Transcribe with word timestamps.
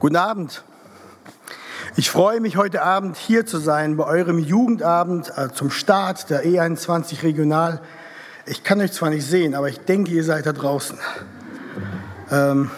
Guten 0.00 0.14
Abend. 0.14 0.62
Ich 1.96 2.08
freue 2.08 2.38
mich 2.38 2.56
heute 2.56 2.82
Abend 2.82 3.16
hier 3.16 3.46
zu 3.46 3.58
sein 3.58 3.96
bei 3.96 4.04
eurem 4.04 4.38
Jugendabend 4.38 5.32
äh, 5.36 5.48
zum 5.52 5.72
Start 5.72 6.30
der 6.30 6.44
E21 6.44 7.24
Regional. 7.24 7.80
Ich 8.46 8.62
kann 8.62 8.80
euch 8.80 8.92
zwar 8.92 9.10
nicht 9.10 9.26
sehen, 9.26 9.56
aber 9.56 9.68
ich 9.68 9.80
denke, 9.80 10.12
ihr 10.12 10.22
seid 10.22 10.46
da 10.46 10.52
draußen. 10.52 10.96
Ähm, 12.30 12.70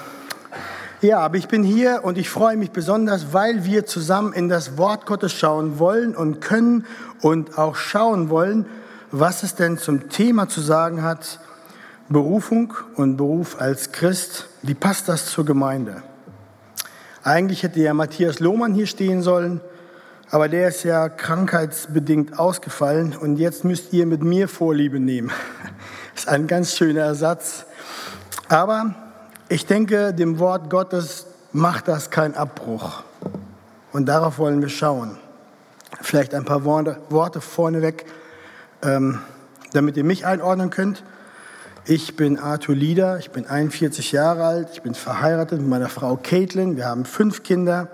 ja, 1.03 1.19
aber 1.19 1.37
ich 1.37 1.49
bin 1.49 1.63
hier 1.63 2.01
und 2.05 2.17
ich 2.17 2.31
freue 2.31 2.57
mich 2.57 2.71
besonders, 2.71 3.35
weil 3.35 3.67
wir 3.67 3.85
zusammen 3.85 4.33
in 4.33 4.49
das 4.49 4.79
Wort 4.79 5.05
Gottes 5.05 5.35
schauen 5.35 5.79
wollen 5.79 6.17
und 6.17 6.41
können 6.41 6.87
und 7.21 7.59
auch 7.59 7.77
schauen 7.77 8.31
wollen, 8.31 8.65
was 9.11 9.43
es 9.43 9.55
denn 9.55 9.77
zum 9.77 10.09
Thema 10.09 10.49
zu 10.49 10.63
sagen 10.63 11.03
hat. 11.03 11.39
Berufung 12.09 12.73
und 12.95 13.19
Beruf 13.19 13.61
als 13.61 13.93
Christ. 13.93 14.49
Wie 14.63 14.75
passt 14.75 15.07
das 15.07 15.27
zur 15.27 15.45
Gemeinde? 15.45 16.03
Eigentlich 17.23 17.63
hätte 17.63 17.81
ja 17.81 17.93
Matthias 17.93 18.41
Lohmann 18.41 18.73
hier 18.73 18.87
stehen 18.87 19.23
sollen, 19.23 19.61
aber 20.31 20.49
der 20.49 20.69
ist 20.69 20.85
ja 20.85 21.11
krankheitsbedingt 21.11 22.39
ausgefallen 22.39 23.15
und 23.15 23.37
jetzt 23.37 23.63
müsst 23.63 23.93
ihr 23.93 24.07
mit 24.07 24.23
mir 24.23 24.49
Vorliebe 24.49 25.01
nehmen. 25.01 25.31
Das 26.15 26.25
ist 26.25 26.29
ein 26.29 26.47
ganz 26.47 26.75
schöner 26.77 27.03
Ersatz. 27.03 27.67
Aber 28.49 28.95
ich 29.51 29.67
denke, 29.67 30.15
dem 30.15 30.39
Wort 30.39 30.71
Gottes 30.71 31.27
macht 31.53 31.89
das 31.89 32.11
keinen 32.11 32.35
Abbruch. 32.35 33.03
Und 33.93 34.07
darauf 34.07 34.39
wollen 34.39 34.63
wir 34.63 34.71
schauen. 34.71 35.19
Vielleicht 36.01 36.35
ein 36.35 36.45
paar 36.45 36.65
Worte, 36.65 37.41
vorneweg, 37.41 38.07
ähm, 38.83 39.19
damit 39.73 39.97
ihr 39.97 40.05
mich 40.05 40.25
einordnen 40.25 40.71
könnt. 40.71 41.05
Ich 41.87 42.15
bin 42.15 42.39
Arthur 42.39 42.75
Lieder, 42.75 43.19
ich 43.19 43.31
bin 43.31 43.47
41 43.47 44.13
Jahre 44.13 44.45
alt, 44.45 44.69
ich 44.75 44.83
bin 44.83 44.95
verheiratet 44.95 45.61
mit 45.61 45.69
meiner 45.69 45.89
Frau 45.89 46.19
Caitlin, 46.23 46.77
wir 46.77 46.85
haben 46.85 47.07
fünf 47.07 47.43
Kinder. 47.43 47.89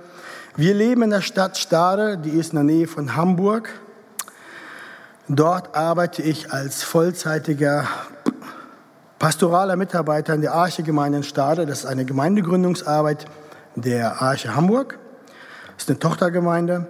Wir 0.56 0.74
leben 0.74 1.02
in 1.02 1.10
der 1.10 1.20
Stadt 1.20 1.56
Stade, 1.56 2.18
die 2.18 2.30
ist 2.30 2.50
in 2.50 2.56
der 2.56 2.64
Nähe 2.64 2.88
von 2.88 3.14
Hamburg. 3.14 3.68
Dort 5.28 5.76
arbeite 5.76 6.20
ich 6.22 6.52
als 6.52 6.82
vollzeitiger 6.82 7.86
pastoraler 9.20 9.76
Mitarbeiter 9.76 10.34
in 10.34 10.40
der 10.40 10.54
Arche-Gemeinde 10.54 11.18
in 11.18 11.24
Stade. 11.24 11.64
Das 11.64 11.80
ist 11.80 11.86
eine 11.86 12.04
Gemeindegründungsarbeit 12.04 13.26
der 13.76 14.20
Arche 14.20 14.56
Hamburg. 14.56 14.98
Das 15.76 15.84
ist 15.84 15.90
eine 15.90 16.00
Tochtergemeinde 16.00 16.88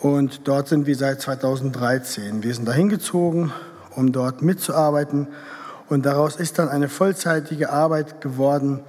und 0.00 0.46
dort 0.46 0.68
sind 0.68 0.86
wir 0.86 0.94
seit 0.94 1.20
2013. 1.20 2.44
Wir 2.44 2.54
sind 2.54 2.68
dahin 2.68 2.88
gezogen, 2.88 3.52
um 3.96 4.12
dort 4.12 4.42
mitzuarbeiten 4.42 5.26
und 5.90 6.06
daraus 6.06 6.36
ist 6.36 6.58
dann 6.58 6.68
eine 6.68 6.88
vollzeitige 6.88 7.70
Arbeit 7.70 8.20
geworden 8.20 8.80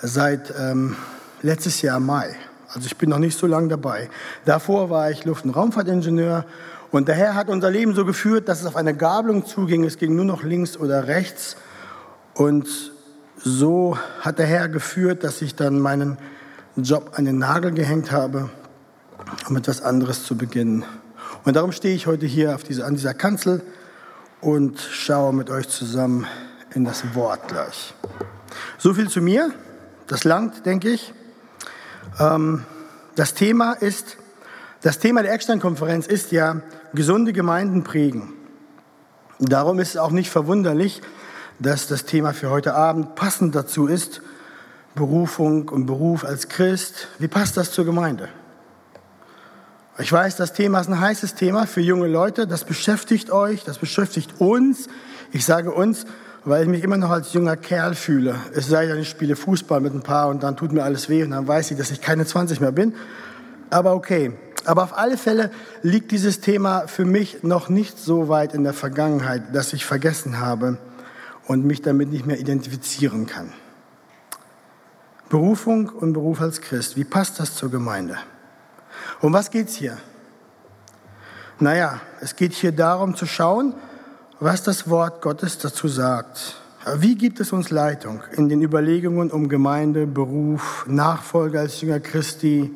seit 0.00 0.54
ähm, 0.58 0.96
letztes 1.42 1.82
Jahr 1.82 1.98
Mai. 1.98 2.36
Also 2.72 2.86
ich 2.86 2.96
bin 2.96 3.10
noch 3.10 3.18
nicht 3.18 3.36
so 3.36 3.46
lange 3.46 3.68
dabei. 3.68 4.08
Davor 4.44 4.88
war 4.88 5.10
ich 5.10 5.24
Luft- 5.24 5.44
und 5.44 5.50
Raumfahrtingenieur 5.50 6.44
und 6.92 7.08
daher 7.08 7.34
hat 7.34 7.48
unser 7.48 7.70
Leben 7.70 7.92
so 7.94 8.04
geführt, 8.04 8.48
dass 8.48 8.60
es 8.60 8.66
auf 8.66 8.76
eine 8.76 8.94
Gabelung 8.94 9.44
zuging. 9.44 9.82
Es 9.82 9.98
ging 9.98 10.14
nur 10.14 10.24
noch 10.24 10.44
links 10.44 10.76
oder 10.76 11.08
rechts. 11.08 11.56
Und 12.34 12.68
so 13.36 13.98
hat 14.20 14.38
der 14.38 14.46
Herr 14.46 14.68
geführt, 14.68 15.24
dass 15.24 15.42
ich 15.42 15.56
dann 15.56 15.80
meinen 15.80 16.18
Job 16.76 17.12
an 17.16 17.24
den 17.24 17.38
Nagel 17.38 17.72
gehängt 17.72 18.12
habe, 18.12 18.48
um 19.48 19.56
etwas 19.56 19.82
anderes 19.82 20.24
zu 20.24 20.36
beginnen. 20.36 20.84
Und 21.44 21.56
darum 21.56 21.72
stehe 21.72 21.96
ich 21.96 22.06
heute 22.06 22.26
hier 22.26 22.54
auf 22.54 22.62
dieser, 22.62 22.86
an 22.86 22.94
dieser 22.94 23.12
Kanzel 23.12 23.60
und 24.44 24.78
schaue 24.78 25.32
mit 25.32 25.48
euch 25.48 25.68
zusammen 25.68 26.26
in 26.74 26.84
das 26.84 27.14
Wort 27.14 27.48
gleich. 27.48 27.94
So 28.76 28.92
viel 28.92 29.08
zu 29.08 29.22
mir. 29.22 29.52
Das 30.06 30.24
langt, 30.24 30.66
denke 30.66 30.90
ich. 30.90 31.14
Ähm, 32.20 32.64
das 33.16 33.32
Thema 33.32 33.72
ist, 33.72 34.18
das 34.82 34.98
Thema 34.98 35.22
der 35.22 35.32
Eckstein-Konferenz 35.32 36.06
ist 36.06 36.30
ja 36.30 36.60
gesunde 36.92 37.32
Gemeinden 37.32 37.84
prägen. 37.84 38.34
Darum 39.38 39.78
ist 39.78 39.90
es 39.90 39.96
auch 39.96 40.10
nicht 40.10 40.30
verwunderlich, 40.30 41.00
dass 41.58 41.86
das 41.86 42.04
Thema 42.04 42.34
für 42.34 42.50
heute 42.50 42.74
Abend 42.74 43.14
passend 43.14 43.54
dazu 43.54 43.86
ist. 43.86 44.20
Berufung 44.94 45.70
und 45.70 45.86
Beruf 45.86 46.22
als 46.22 46.48
Christ. 46.48 47.08
Wie 47.18 47.28
passt 47.28 47.56
das 47.56 47.72
zur 47.72 47.86
Gemeinde? 47.86 48.28
Ich 49.96 50.10
weiß, 50.10 50.34
das 50.34 50.52
Thema 50.52 50.80
ist 50.80 50.88
ein 50.88 50.98
heißes 50.98 51.36
Thema 51.36 51.68
für 51.68 51.80
junge 51.80 52.08
Leute. 52.08 52.48
Das 52.48 52.64
beschäftigt 52.64 53.30
euch, 53.30 53.62
das 53.62 53.78
beschäftigt 53.78 54.40
uns. 54.40 54.88
Ich 55.30 55.44
sage 55.44 55.70
uns, 55.70 56.04
weil 56.44 56.64
ich 56.64 56.68
mich 56.68 56.82
immer 56.82 56.96
noch 56.96 57.10
als 57.10 57.32
junger 57.32 57.56
Kerl 57.56 57.94
fühle. 57.94 58.34
Es 58.52 58.66
sei 58.66 58.86
denn, 58.86 58.98
ich 58.98 59.08
spiele 59.08 59.36
Fußball 59.36 59.80
mit 59.80 59.94
ein 59.94 60.02
paar 60.02 60.30
und 60.30 60.42
dann 60.42 60.56
tut 60.56 60.72
mir 60.72 60.82
alles 60.82 61.08
weh 61.08 61.22
und 61.22 61.30
dann 61.30 61.46
weiß 61.46 61.70
ich, 61.70 61.78
dass 61.78 61.92
ich 61.92 62.00
keine 62.00 62.26
20 62.26 62.60
mehr 62.60 62.72
bin. 62.72 62.94
Aber 63.70 63.94
okay. 63.94 64.32
Aber 64.64 64.82
auf 64.82 64.98
alle 64.98 65.16
Fälle 65.16 65.52
liegt 65.82 66.10
dieses 66.10 66.40
Thema 66.40 66.88
für 66.88 67.04
mich 67.04 67.44
noch 67.44 67.68
nicht 67.68 67.96
so 67.96 68.28
weit 68.28 68.52
in 68.52 68.64
der 68.64 68.72
Vergangenheit, 68.72 69.54
dass 69.54 69.72
ich 69.74 69.84
vergessen 69.84 70.40
habe 70.40 70.76
und 71.46 71.64
mich 71.64 71.82
damit 71.82 72.10
nicht 72.10 72.26
mehr 72.26 72.40
identifizieren 72.40 73.26
kann. 73.26 73.52
Berufung 75.28 75.88
und 75.88 76.14
Beruf 76.14 76.40
als 76.40 76.60
Christ, 76.60 76.96
wie 76.96 77.04
passt 77.04 77.38
das 77.38 77.54
zur 77.54 77.70
Gemeinde? 77.70 78.16
Um 79.24 79.32
was 79.32 79.50
geht 79.50 79.70
es 79.70 79.76
hier? 79.76 79.96
Naja, 81.58 82.02
es 82.20 82.36
geht 82.36 82.52
hier 82.52 82.72
darum 82.72 83.16
zu 83.16 83.24
schauen, 83.24 83.72
was 84.38 84.62
das 84.62 84.90
Wort 84.90 85.22
Gottes 85.22 85.56
dazu 85.56 85.88
sagt. 85.88 86.56
Wie 86.96 87.14
gibt 87.14 87.40
es 87.40 87.50
uns 87.50 87.70
Leitung 87.70 88.22
in 88.32 88.50
den 88.50 88.60
Überlegungen 88.60 89.30
um 89.30 89.48
Gemeinde, 89.48 90.06
Beruf, 90.06 90.84
Nachfolge 90.86 91.58
als 91.58 91.80
Jünger 91.80 92.00
Christi, 92.00 92.70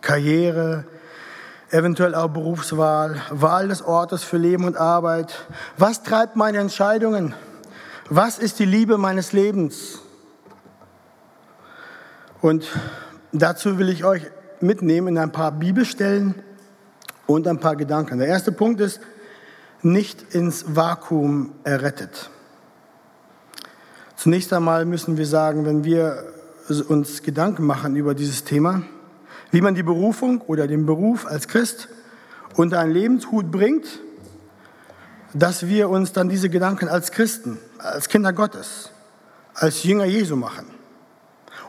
Karriere, 0.00 0.86
eventuell 1.70 2.16
auch 2.16 2.30
Berufswahl, 2.30 3.22
Wahl 3.30 3.68
des 3.68 3.80
Ortes 3.80 4.24
für 4.24 4.38
Leben 4.38 4.64
und 4.64 4.76
Arbeit? 4.76 5.46
Was 5.78 6.02
treibt 6.02 6.34
meine 6.34 6.58
Entscheidungen? 6.58 7.32
Was 8.10 8.40
ist 8.40 8.58
die 8.58 8.64
Liebe 8.64 8.98
meines 8.98 9.32
Lebens? 9.32 10.00
Und 12.40 12.66
dazu 13.30 13.78
will 13.78 13.88
ich 13.88 14.04
euch 14.04 14.22
mitnehmen 14.62 15.08
in 15.08 15.18
ein 15.18 15.32
paar 15.32 15.52
Bibelstellen 15.52 16.34
und 17.26 17.46
ein 17.46 17.58
paar 17.58 17.76
Gedanken. 17.76 18.18
Der 18.18 18.28
erste 18.28 18.52
Punkt 18.52 18.80
ist, 18.80 19.00
nicht 19.82 20.34
ins 20.34 20.76
Vakuum 20.76 21.52
errettet. 21.64 22.30
Zunächst 24.16 24.52
einmal 24.52 24.84
müssen 24.84 25.18
wir 25.18 25.26
sagen, 25.26 25.64
wenn 25.66 25.84
wir 25.84 26.24
uns 26.88 27.22
Gedanken 27.22 27.64
machen 27.64 27.96
über 27.96 28.14
dieses 28.14 28.44
Thema, 28.44 28.82
wie 29.50 29.60
man 29.60 29.74
die 29.74 29.82
Berufung 29.82 30.40
oder 30.42 30.66
den 30.66 30.86
Beruf 30.86 31.26
als 31.26 31.46
Christ 31.46 31.88
unter 32.56 32.80
einen 32.80 32.92
Lebenshut 32.92 33.50
bringt, 33.50 33.86
dass 35.34 35.66
wir 35.66 35.90
uns 35.90 36.12
dann 36.12 36.28
diese 36.28 36.48
Gedanken 36.48 36.88
als 36.88 37.12
Christen, 37.12 37.58
als 37.78 38.08
Kinder 38.08 38.32
Gottes, 38.32 38.90
als 39.54 39.82
Jünger 39.84 40.06
Jesu 40.06 40.34
machen. 40.34 40.66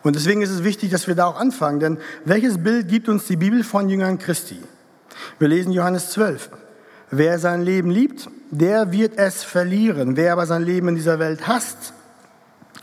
Und 0.08 0.16
deswegen 0.16 0.42
ist 0.42 0.52
es 0.52 0.64
wichtig, 0.64 0.90
dass 0.90 1.06
wir 1.08 1.16
da 1.16 1.26
auch 1.26 1.38
anfangen, 1.38 1.82
denn 1.82 1.98
welches 2.24 2.64
Bild 2.64 2.88
gibt 2.88 3.10
uns 3.10 3.26
die 3.26 3.36
Bibel 3.36 3.62
von 3.62 3.90
Jüngern 3.90 4.18
Christi? 4.18 4.58
Wir 5.38 5.50
lesen 5.50 5.74
Johannes 5.74 6.12
12. 6.12 6.50
Wer 7.12 7.40
sein 7.40 7.62
Leben 7.62 7.92
liebt, 7.92 8.30
der 8.50 8.94
wird 8.94 9.18
es 9.18 9.44
verlieren. 9.44 10.16
Wer 10.16 10.32
aber 10.32 10.46
sein 10.46 10.64
Leben 10.64 10.88
in 10.88 10.96
dieser 10.96 11.20
Welt 11.20 11.46
hasst, 11.46 11.92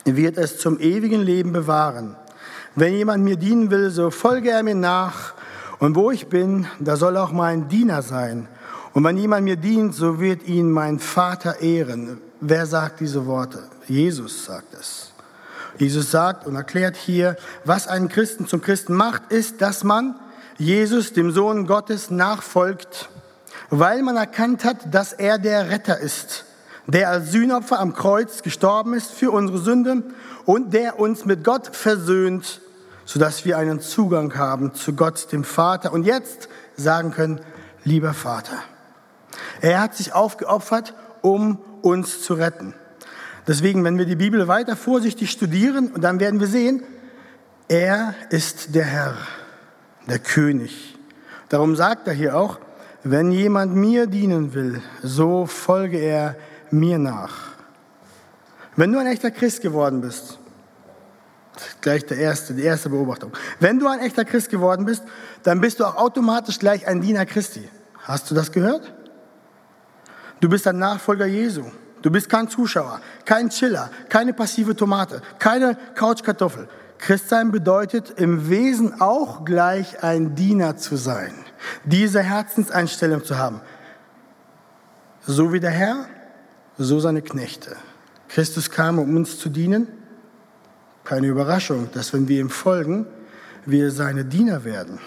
wird 0.05 0.37
es 0.37 0.59
zum 0.59 0.79
ewigen 0.79 1.23
Leben 1.23 1.55
bewahren. 1.55 2.15
Wenn 2.75 2.93
jemand 2.93 3.25
mir 3.25 3.37
dienen 3.37 3.71
will, 3.71 3.89
so 3.89 4.11
folge 4.11 4.51
er 4.51 4.63
mir 4.63 4.75
nach. 4.75 5.33
Und 5.79 5.97
wo 5.97 6.11
ich 6.11 6.27
bin, 6.27 6.67
da 6.79 6.97
soll 6.97 7.17
auch 7.17 7.33
mein 7.33 7.69
Diener 7.69 8.03
sein. 8.03 8.49
Und 8.93 9.03
wenn 9.03 9.17
jemand 9.17 9.45
mir 9.45 9.57
dient, 9.57 9.95
so 9.95 10.21
wird 10.21 10.47
ihn 10.47 10.71
mein 10.71 10.99
Vater 10.99 11.63
ehren. 11.63 12.19
Wer 12.43 12.67
sagt 12.67 13.01
diese 13.01 13.25
Worte? 13.25 13.63
Jesus 13.89 14.45
sagt 14.45 14.75
es. 14.75 15.14
Jesus 15.79 16.11
sagt 16.11 16.47
und 16.47 16.55
erklärt 16.55 16.97
hier, 16.97 17.37
was 17.65 17.89
einen 17.89 18.09
Christen 18.09 18.47
zum 18.47 18.61
Christen 18.61 18.95
macht, 18.95 19.33
ist, 19.33 19.61
dass 19.61 19.84
man 19.84 20.15
Jesus, 20.57 21.13
dem 21.13 21.33
Sohn 21.33 21.66
Gottes, 21.66 22.10
nachfolgt, 22.10 23.09
weil 23.71 24.03
man 24.03 24.16
erkannt 24.16 24.65
hat, 24.65 24.95
dass 24.95 25.13
er 25.13 25.39
der 25.39 25.71
Retter 25.71 25.98
ist, 25.98 26.45
der 26.87 27.09
als 27.10 27.33
Sühnopfer 27.33 27.81
am 27.81 27.95
Kreuz 27.95 28.43
gestorben 28.43 28.95
ist 28.95 29.10
für 29.10 29.31
unsere 29.31 29.59
Sünde 29.59 30.04
und 30.45 30.72
der 30.75 31.01
uns 31.01 31.25
mit 31.25 31.43
Gott 31.43 31.75
versöhnt, 31.75 32.60
sodass 33.04 33.45
wir 33.45 33.59
einen 33.59 33.81
Zugang 33.81 34.37
haben 34.37 34.75
zu 34.75 34.95
Gott, 34.95 35.33
dem 35.33 35.45
Vater 35.45 35.93
und 35.93 36.04
jetzt 36.04 36.48
sagen 36.77 37.10
können, 37.10 37.41
lieber 37.83 38.15
Vater. 38.15 38.59
Er 39.60 39.81
hat 39.81 39.97
sich 39.97 40.13
aufgeopfert, 40.13 40.95
um 41.22 41.59
uns 41.83 42.22
zu 42.22 42.34
retten. 42.34 42.75
Deswegen, 43.47 43.85
wenn 43.85 43.99
wir 43.99 44.07
die 44.07 44.17
Bibel 44.17 44.49
weiter 44.49 44.77
vorsichtig 44.77 45.31
studieren, 45.31 45.93
dann 46.01 46.21
werden 46.21 46.41
wir 46.41 46.47
sehen, 46.47 46.83
er 47.69 48.15
ist 48.31 48.75
der 48.75 48.85
Herr, 48.85 49.17
der 50.09 50.19
König. 50.19 50.97
Darum 51.49 51.77
sagt 51.77 52.09
er 52.09 52.15
hier 52.15 52.37
auch, 52.37 52.59
wenn 53.03 53.31
jemand 53.31 53.75
mir 53.75 54.07
dienen 54.07 54.55
will, 54.55 54.81
so 55.03 55.47
folge 55.47 55.99
er 55.99 56.37
mir 56.71 56.99
nach. 56.99 57.53
Wenn 58.77 58.93
du 58.93 58.99
ein 58.99 59.07
echter 59.07 59.31
Christ 59.31 59.61
geworden 59.61 60.01
bist, 60.01 60.39
Gleich 61.81 62.05
der 62.07 62.17
erste, 62.17 62.55
die 62.55 62.63
erste 62.63 62.89
Beobachtung. 62.89 63.33
Wenn 63.61 63.79
du 63.79 63.87
ein 63.87 64.01
echter 64.01 64.25
Christ 64.25 64.51
geworden 64.51 64.87
bist, 64.87 65.05
dann 65.43 65.61
bist 65.61 65.81
du 65.81 65.85
auch 65.85 65.97
automatisch 65.97 66.59
gleich 66.59 66.87
ein 66.87 67.01
Diener 67.01 67.27
Christi. 67.27 67.69
Hast 68.03 68.31
du 68.31 68.35
das 68.35 68.51
gehört? 68.51 68.93
Du 70.41 70.49
bist 70.49 70.67
ein 70.67 70.79
Nachfolger 70.79 71.27
Jesu. 71.27 71.65
Du 72.04 72.10
bist 72.10 72.28
kein 72.28 72.51
Zuschauer, 72.51 73.01
kein 73.24 73.48
Chiller, 73.48 73.91
keine 74.10 74.34
passive 74.34 74.77
Tomate, 74.77 75.22
keine 75.39 75.78
Couchkartoffel. 75.95 76.68
Christsein 76.98 77.51
bedeutet 77.51 78.12
im 78.18 78.51
Wesen 78.51 79.01
auch 79.01 79.47
gleich 79.47 80.03
ein 80.03 80.34
Diener 80.34 80.77
zu 80.77 80.97
sein, 80.97 81.33
diese 81.84 82.22
Herzenseinstellung 82.22 83.24
zu 83.24 83.39
haben. 83.39 83.62
So 85.27 85.54
wie 85.54 85.60
der 85.60 85.71
Herr, 85.71 86.04
so 86.77 87.01
seine 87.01 87.22
Knechte. 87.22 87.74
Christus 88.28 88.71
kam, 88.71 88.98
um 88.98 89.16
uns 89.16 89.39
zu 89.39 89.48
dienen. 89.48 89.89
Keine 91.04 91.28
Überraschung, 91.28 91.89
dass 91.95 92.12
wenn 92.12 92.28
wir 92.28 92.39
ihm 92.39 92.50
folgen, 92.50 93.07
wir 93.65 93.91
seine 93.91 94.27
Diener 94.27 94.65
werden. 94.65 94.98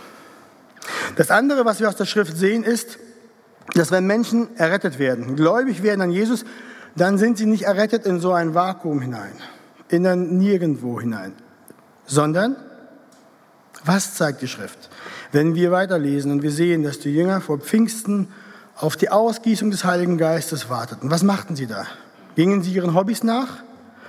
Das 1.15 1.29
andere, 1.29 1.63
was 1.63 1.79
wir 1.79 1.89
aus 1.89 1.95
der 1.95 2.05
Schrift 2.05 2.35
sehen, 2.35 2.63
ist, 2.63 2.97
dass 3.75 3.91
wenn 3.91 4.07
Menschen 4.07 4.57
errettet 4.57 4.97
werden, 4.97 5.35
gläubig 5.35 5.83
werden 5.83 6.01
an 6.01 6.09
Jesus, 6.09 6.43
dann 6.97 7.17
sind 7.17 7.37
sie 7.37 7.45
nicht 7.45 7.63
errettet 7.63 8.05
in 8.05 8.19
so 8.19 8.33
ein 8.33 8.55
Vakuum 8.55 9.01
hinein, 9.01 9.33
in 9.87 10.05
ein 10.05 10.37
Nirgendwo 10.37 10.99
hinein, 10.99 11.33
sondern 12.05 12.55
was 13.85 14.15
zeigt 14.15 14.41
die 14.41 14.47
Schrift? 14.47 14.89
Wenn 15.31 15.55
wir 15.55 15.71
weiterlesen 15.71 16.31
und 16.31 16.41
wir 16.41 16.51
sehen, 16.51 16.83
dass 16.83 16.99
die 16.99 17.13
Jünger 17.13 17.41
vor 17.41 17.59
Pfingsten 17.59 18.29
auf 18.75 18.95
die 18.95 19.09
Ausgießung 19.09 19.71
des 19.71 19.85
Heiligen 19.85 20.17
Geistes 20.17 20.69
warteten, 20.69 21.11
was 21.11 21.23
machten 21.23 21.55
sie 21.55 21.67
da? 21.67 21.85
Gingen 22.35 22.63
sie 22.63 22.73
ihren 22.73 22.95
Hobbys 22.95 23.23
nach? 23.23 23.63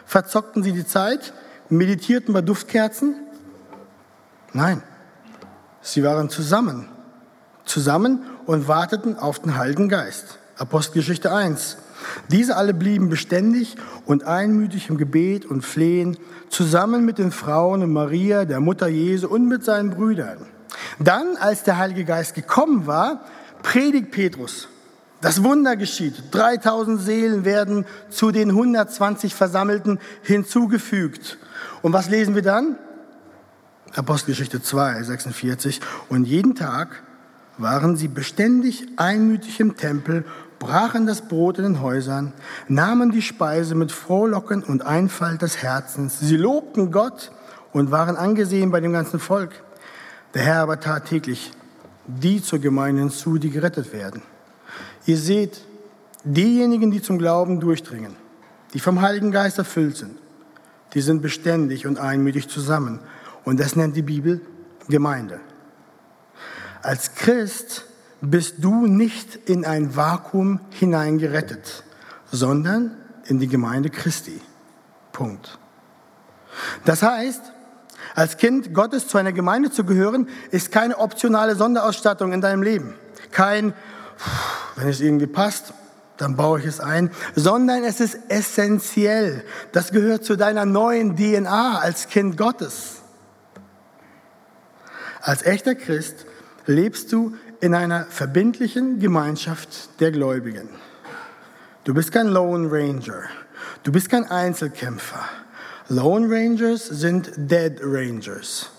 Verzockten 0.06 0.62
sie 0.62 0.72
die 0.72 0.86
Zeit? 0.86 1.32
Meditierten 1.68 2.32
bei 2.32 2.40
Duftkerzen? 2.40 3.14
Nein, 4.52 4.82
sie 5.82 6.02
waren 6.02 6.30
zusammen, 6.30 6.88
zusammen 7.66 8.22
und 8.46 8.68
warteten 8.68 9.18
auf 9.18 9.40
den 9.40 9.56
Heiligen 9.58 9.88
Geist. 9.90 10.38
Apostelgeschichte 10.58 11.32
1. 11.32 11.78
Diese 12.30 12.56
alle 12.56 12.74
blieben 12.74 13.08
beständig 13.08 13.76
und 14.06 14.24
einmütig 14.24 14.88
im 14.88 14.98
Gebet 14.98 15.46
und 15.46 15.62
Flehen, 15.62 16.16
zusammen 16.48 17.04
mit 17.04 17.18
den 17.18 17.30
Frauen 17.30 17.82
und 17.82 17.92
Maria, 17.92 18.44
der 18.44 18.60
Mutter 18.60 18.88
Jesu 18.88 19.28
und 19.28 19.48
mit 19.48 19.64
seinen 19.64 19.90
Brüdern. 19.90 20.38
Dann, 20.98 21.36
als 21.36 21.62
der 21.62 21.78
Heilige 21.78 22.04
Geist 22.04 22.34
gekommen 22.34 22.86
war, 22.86 23.24
predigt 23.62 24.10
Petrus. 24.10 24.68
Das 25.20 25.42
Wunder 25.42 25.76
geschieht. 25.76 26.14
3000 26.30 27.00
Seelen 27.00 27.44
werden 27.44 27.84
zu 28.08 28.30
den 28.30 28.50
120 28.50 29.34
Versammelten 29.34 29.98
hinzugefügt. 30.22 31.38
Und 31.82 31.92
was 31.92 32.08
lesen 32.08 32.34
wir 32.34 32.42
dann? 32.42 32.76
Apostelgeschichte 33.94 34.62
2, 34.62 35.02
46. 35.02 35.80
Und 36.08 36.24
jeden 36.24 36.54
Tag 36.54 37.02
waren 37.58 37.96
sie 37.96 38.08
beständig 38.08 38.86
einmütig 38.96 39.58
im 39.58 39.76
Tempel 39.76 40.24
brachen 40.58 41.06
das 41.06 41.22
Brot 41.22 41.58
in 41.58 41.64
den 41.64 41.80
Häusern, 41.82 42.32
nahmen 42.66 43.10
die 43.10 43.22
Speise 43.22 43.74
mit 43.74 43.92
Frohlocken 43.92 44.62
und 44.62 44.84
Einfalt 44.84 45.42
des 45.42 45.62
Herzens. 45.62 46.18
Sie 46.20 46.36
lobten 46.36 46.90
Gott 46.90 47.30
und 47.72 47.90
waren 47.90 48.16
angesehen 48.16 48.70
bei 48.70 48.80
dem 48.80 48.92
ganzen 48.92 49.20
Volk. 49.20 49.52
Der 50.34 50.42
Herr 50.42 50.62
aber 50.62 50.80
tat 50.80 51.06
täglich 51.06 51.52
die 52.08 52.42
zur 52.42 52.58
Gemeinde 52.58 53.02
hinzu, 53.02 53.38
die 53.38 53.50
gerettet 53.50 53.92
werden. 53.92 54.22
Ihr 55.06 55.18
seht, 55.18 55.60
diejenigen, 56.24 56.90
die 56.90 57.02
zum 57.02 57.18
Glauben 57.18 57.60
durchdringen, 57.60 58.16
die 58.74 58.80
vom 58.80 59.02
Heiligen 59.02 59.30
Geist 59.30 59.58
erfüllt 59.58 59.96
sind, 59.96 60.18
die 60.94 61.02
sind 61.02 61.22
beständig 61.22 61.86
und 61.86 61.98
einmütig 61.98 62.48
zusammen. 62.48 63.00
Und 63.44 63.60
das 63.60 63.76
nennt 63.76 63.94
die 63.94 64.02
Bibel 64.02 64.40
Gemeinde. 64.88 65.40
Als 66.82 67.14
Christ 67.14 67.84
bist 68.20 68.56
du 68.58 68.86
nicht 68.86 69.36
in 69.48 69.64
ein 69.64 69.96
Vakuum 69.96 70.60
hineingerettet, 70.70 71.84
sondern 72.30 72.96
in 73.26 73.38
die 73.38 73.48
Gemeinde 73.48 73.90
Christi. 73.90 74.40
Punkt. 75.12 75.58
Das 76.84 77.02
heißt, 77.02 77.42
als 78.14 78.36
Kind 78.36 78.74
Gottes 78.74 79.08
zu 79.08 79.18
einer 79.18 79.32
Gemeinde 79.32 79.70
zu 79.70 79.84
gehören, 79.84 80.28
ist 80.50 80.72
keine 80.72 80.98
optionale 80.98 81.54
Sonderausstattung 81.54 82.32
in 82.32 82.40
deinem 82.40 82.62
Leben. 82.62 82.94
Kein, 83.30 83.74
wenn 84.76 84.88
es 84.88 85.00
irgendwie 85.00 85.26
passt, 85.26 85.72
dann 86.16 86.34
baue 86.36 86.58
ich 86.58 86.66
es 86.66 86.80
ein, 86.80 87.10
sondern 87.36 87.84
es 87.84 88.00
ist 88.00 88.18
essentiell. 88.28 89.44
Das 89.72 89.92
gehört 89.92 90.24
zu 90.24 90.36
deiner 90.36 90.64
neuen 90.64 91.16
DNA 91.16 91.78
als 91.78 92.08
Kind 92.08 92.36
Gottes. 92.36 92.96
Als 95.20 95.42
echter 95.42 95.74
Christ 95.74 96.26
lebst 96.66 97.12
du 97.12 97.34
in 97.60 97.74
einer 97.74 98.04
verbindlichen 98.06 99.00
Gemeinschaft 99.00 100.00
der 100.00 100.12
Gläubigen. 100.12 100.68
Du 101.84 101.94
bist 101.94 102.12
kein 102.12 102.28
Lone 102.28 102.70
Ranger. 102.70 103.24
Du 103.82 103.92
bist 103.92 104.10
kein 104.10 104.24
Einzelkämpfer. 104.30 105.28
Lone 105.88 106.28
Rangers 106.28 106.86
sind 106.86 107.32
Dead 107.36 107.78
Rangers. 107.82 108.70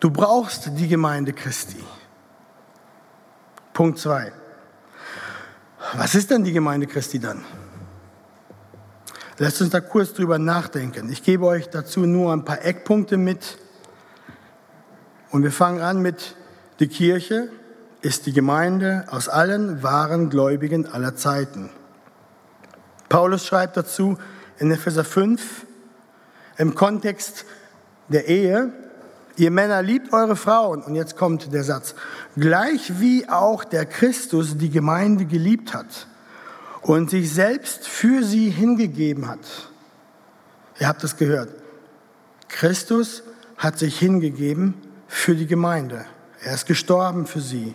Du 0.00 0.10
brauchst 0.10 0.70
die 0.76 0.88
Gemeinde 0.88 1.32
Christi. 1.32 1.82
Punkt 3.72 3.98
2. 3.98 4.32
Was 5.94 6.14
ist 6.14 6.30
denn 6.30 6.44
die 6.44 6.52
Gemeinde 6.52 6.86
Christi 6.86 7.18
dann? 7.18 7.44
Lasst 9.38 9.60
uns 9.60 9.70
da 9.70 9.80
kurz 9.80 10.14
drüber 10.14 10.38
nachdenken. 10.38 11.10
Ich 11.10 11.22
gebe 11.22 11.46
euch 11.46 11.68
dazu 11.68 12.00
nur 12.00 12.32
ein 12.32 12.44
paar 12.44 12.64
Eckpunkte 12.64 13.16
mit. 13.16 13.58
Und 15.30 15.42
wir 15.42 15.52
fangen 15.52 15.80
an 15.80 16.02
mit 16.02 16.34
der 16.80 16.88
Kirche, 16.88 17.50
ist 18.00 18.26
die 18.26 18.32
Gemeinde 18.32 19.04
aus 19.10 19.28
allen 19.28 19.82
wahren 19.82 20.30
Gläubigen 20.30 20.86
aller 20.86 21.16
Zeiten. 21.16 21.70
Paulus 23.08 23.46
schreibt 23.46 23.76
dazu 23.76 24.18
in 24.58 24.70
Epheser 24.70 25.04
5 25.04 25.66
im 26.58 26.74
Kontext 26.74 27.44
der 28.08 28.28
Ehe, 28.28 28.72
ihr 29.36 29.50
Männer 29.50 29.82
liebt 29.82 30.12
eure 30.12 30.36
Frauen, 30.36 30.82
und 30.82 30.94
jetzt 30.94 31.16
kommt 31.16 31.52
der 31.52 31.64
Satz, 31.64 31.94
gleich 32.36 33.00
wie 33.00 33.28
auch 33.28 33.64
der 33.64 33.86
Christus 33.86 34.56
die 34.58 34.70
Gemeinde 34.70 35.24
geliebt 35.24 35.74
hat 35.74 36.06
und 36.82 37.10
sich 37.10 37.32
selbst 37.32 37.86
für 37.86 38.24
sie 38.24 38.50
hingegeben 38.50 39.28
hat. 39.28 39.40
Ihr 40.80 40.88
habt 40.88 41.02
es 41.04 41.16
gehört. 41.16 41.50
Christus 42.48 43.22
hat 43.56 43.78
sich 43.78 43.98
hingegeben 43.98 44.74
für 45.06 45.34
die 45.34 45.46
Gemeinde. 45.46 46.04
Er 46.40 46.54
ist 46.54 46.66
gestorben 46.66 47.26
für 47.26 47.40
sie. 47.40 47.74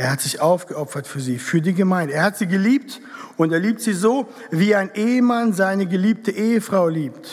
Er 0.00 0.12
hat 0.12 0.22
sich 0.22 0.40
aufgeopfert 0.40 1.06
für 1.06 1.20
sie, 1.20 1.38
für 1.38 1.60
die 1.60 1.74
Gemeinde. 1.74 2.14
Er 2.14 2.22
hat 2.22 2.38
sie 2.38 2.46
geliebt 2.46 3.02
und 3.36 3.52
er 3.52 3.58
liebt 3.58 3.82
sie 3.82 3.92
so, 3.92 4.28
wie 4.50 4.74
ein 4.74 4.90
Ehemann 4.94 5.52
seine 5.52 5.84
geliebte 5.84 6.30
Ehefrau 6.30 6.88
liebt. 6.88 7.28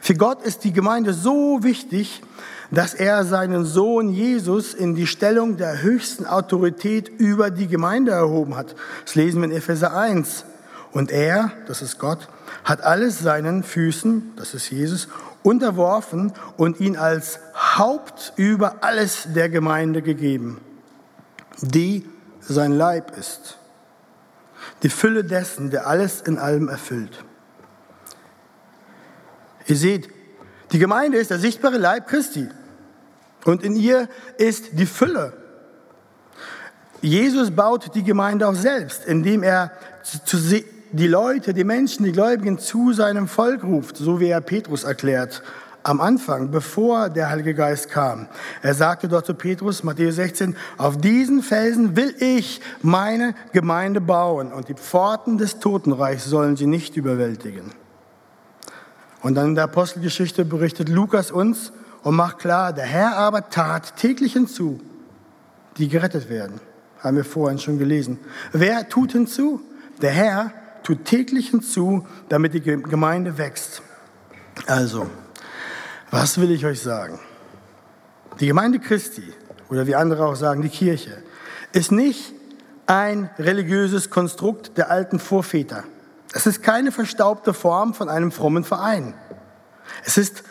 Für 0.00 0.14
Gott 0.14 0.42
ist 0.42 0.64
die 0.64 0.72
Gemeinde 0.72 1.12
so 1.12 1.62
wichtig, 1.64 2.22
dass 2.70 2.94
er 2.94 3.26
seinen 3.26 3.66
Sohn 3.66 4.08
Jesus 4.08 4.72
in 4.72 4.94
die 4.94 5.06
Stellung 5.06 5.58
der 5.58 5.82
höchsten 5.82 6.24
Autorität 6.24 7.10
über 7.10 7.50
die 7.50 7.66
Gemeinde 7.66 8.12
erhoben 8.12 8.56
hat. 8.56 8.74
Das 9.04 9.14
lesen 9.14 9.42
wir 9.42 9.50
in 9.50 9.54
Epheser 9.54 9.94
1. 9.94 10.46
Und 10.92 11.10
er, 11.10 11.52
das 11.66 11.82
ist 11.82 11.98
Gott, 11.98 12.26
hat 12.64 12.80
alles 12.80 13.18
seinen 13.18 13.64
Füßen, 13.64 14.32
das 14.36 14.54
ist 14.54 14.70
Jesus, 14.70 15.08
unterworfen 15.42 16.32
und 16.56 16.80
ihn 16.80 16.96
als 16.96 17.38
Haupt 17.76 18.32
über 18.36 18.76
alles 18.80 19.28
der 19.34 19.50
Gemeinde 19.50 20.00
gegeben 20.00 20.56
die 21.62 22.06
sein 22.40 22.72
Leib 22.72 23.16
ist. 23.16 23.58
Die 24.82 24.88
Fülle 24.88 25.24
dessen, 25.24 25.70
der 25.70 25.86
alles 25.86 26.20
in 26.20 26.38
allem 26.38 26.68
erfüllt. 26.68 27.24
Ihr 29.66 29.76
seht, 29.76 30.08
die 30.72 30.78
Gemeinde 30.78 31.18
ist 31.18 31.30
der 31.30 31.38
sichtbare 31.38 31.78
Leib 31.78 32.08
Christi. 32.08 32.48
Und 33.44 33.62
in 33.62 33.76
ihr 33.76 34.08
ist 34.38 34.70
die 34.72 34.86
Fülle. 34.86 35.32
Jesus 37.00 37.50
baut 37.50 37.94
die 37.94 38.04
Gemeinde 38.04 38.46
auch 38.46 38.54
selbst, 38.54 39.04
indem 39.04 39.42
er 39.42 39.72
die 40.92 41.08
Leute, 41.08 41.52
die 41.54 41.64
Menschen, 41.64 42.04
die 42.04 42.12
Gläubigen 42.12 42.58
zu 42.58 42.92
seinem 42.92 43.26
Volk 43.26 43.64
ruft, 43.64 43.96
so 43.96 44.20
wie 44.20 44.28
er 44.28 44.40
Petrus 44.40 44.84
erklärt 44.84 45.42
am 45.82 46.00
Anfang, 46.00 46.50
bevor 46.50 47.08
der 47.08 47.30
Heilige 47.30 47.54
Geist 47.54 47.90
kam. 47.90 48.26
Er 48.62 48.74
sagte 48.74 49.08
dort 49.08 49.26
zu 49.26 49.34
Petrus, 49.34 49.82
Matthäus 49.82 50.16
16, 50.16 50.56
auf 50.78 50.98
diesen 50.98 51.42
Felsen 51.42 51.96
will 51.96 52.14
ich 52.18 52.60
meine 52.82 53.34
Gemeinde 53.52 54.00
bauen 54.00 54.52
und 54.52 54.68
die 54.68 54.74
Pforten 54.74 55.38
des 55.38 55.58
Totenreichs 55.58 56.24
sollen 56.24 56.56
sie 56.56 56.66
nicht 56.66 56.96
überwältigen. 56.96 57.72
Und 59.22 59.34
dann 59.34 59.48
in 59.48 59.54
der 59.54 59.64
Apostelgeschichte 59.64 60.44
berichtet 60.44 60.88
Lukas 60.88 61.30
uns 61.30 61.72
und 62.02 62.16
macht 62.16 62.38
klar, 62.38 62.72
der 62.72 62.84
Herr 62.84 63.16
aber 63.16 63.50
tat 63.50 63.96
täglich 63.96 64.32
hinzu, 64.32 64.80
die 65.78 65.88
gerettet 65.88 66.28
werden. 66.28 66.60
Haben 66.98 67.16
wir 67.16 67.24
vorhin 67.24 67.58
schon 67.58 67.78
gelesen. 67.78 68.18
Wer 68.52 68.88
tut 68.88 69.12
hinzu? 69.12 69.60
Der 70.00 70.10
Herr 70.10 70.52
tut 70.82 71.04
täglich 71.04 71.50
hinzu, 71.50 72.06
damit 72.28 72.54
die 72.54 72.60
Gemeinde 72.60 73.38
wächst. 73.38 73.82
Also, 74.66 75.06
Was 76.12 76.38
will 76.38 76.50
ich 76.50 76.66
euch 76.66 76.82
sagen? 76.82 77.18
Die 78.38 78.46
Gemeinde 78.46 78.78
Christi, 78.78 79.32
oder 79.70 79.86
wie 79.86 79.94
andere 79.94 80.26
auch 80.26 80.34
sagen, 80.34 80.60
die 80.60 80.68
Kirche, 80.68 81.22
ist 81.72 81.90
nicht 81.90 82.34
ein 82.86 83.30
religiöses 83.38 84.10
Konstrukt 84.10 84.76
der 84.76 84.90
alten 84.90 85.18
Vorväter. 85.18 85.84
Es 86.34 86.44
ist 86.44 86.62
keine 86.62 86.92
verstaubte 86.92 87.54
Form 87.54 87.94
von 87.94 88.10
einem 88.10 88.30
frommen 88.30 88.62
Verein. 88.62 89.14
Es 90.04 90.18
ist 90.18 90.42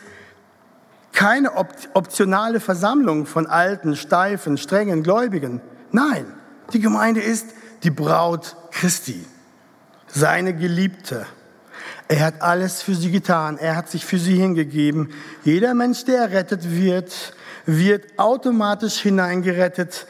keine 1.14 1.52
optionale 1.94 2.60
Versammlung 2.60 3.28
von 3.28 3.46
alten, 3.46 3.96
steifen, 3.96 4.58
strengen 4.58 5.04
Gläubigen. 5.04 5.62
Nein, 5.92 6.26
die 6.74 6.80
Gemeinde 6.80 7.22
ist 7.22 7.46
die 7.84 7.92
Braut 7.92 8.56
Christi, 8.72 9.24
seine 10.08 10.56
Geliebte. 10.56 11.28
Er 12.08 12.26
hat 12.26 12.42
alles 12.42 12.82
für 12.82 12.96
sie 12.96 13.12
getan. 13.12 13.58
Er 13.58 13.76
hat 13.76 13.90
sich 13.90 14.06
für 14.06 14.18
sie 14.18 14.36
hingegeben. 14.36 15.10
Jeder 15.44 15.74
Mensch, 15.74 16.06
der 16.06 16.20
errettet 16.20 16.70
wird, 16.70 17.34
wird 17.66 18.20
automatisch 18.20 19.00
hineingerettet 19.00 20.08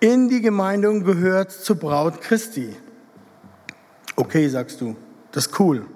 in 0.00 0.28
die 0.28 0.40
Gemeinde 0.40 0.90
und 0.90 1.04
gehört 1.04 1.50
zur 1.52 1.76
Braut 1.76 2.20
Christi. 2.20 2.76
Okay, 4.16 4.48
sagst 4.48 4.80
du, 4.80 4.96
das 5.32 5.46
ist 5.46 5.60
cool. 5.60 5.86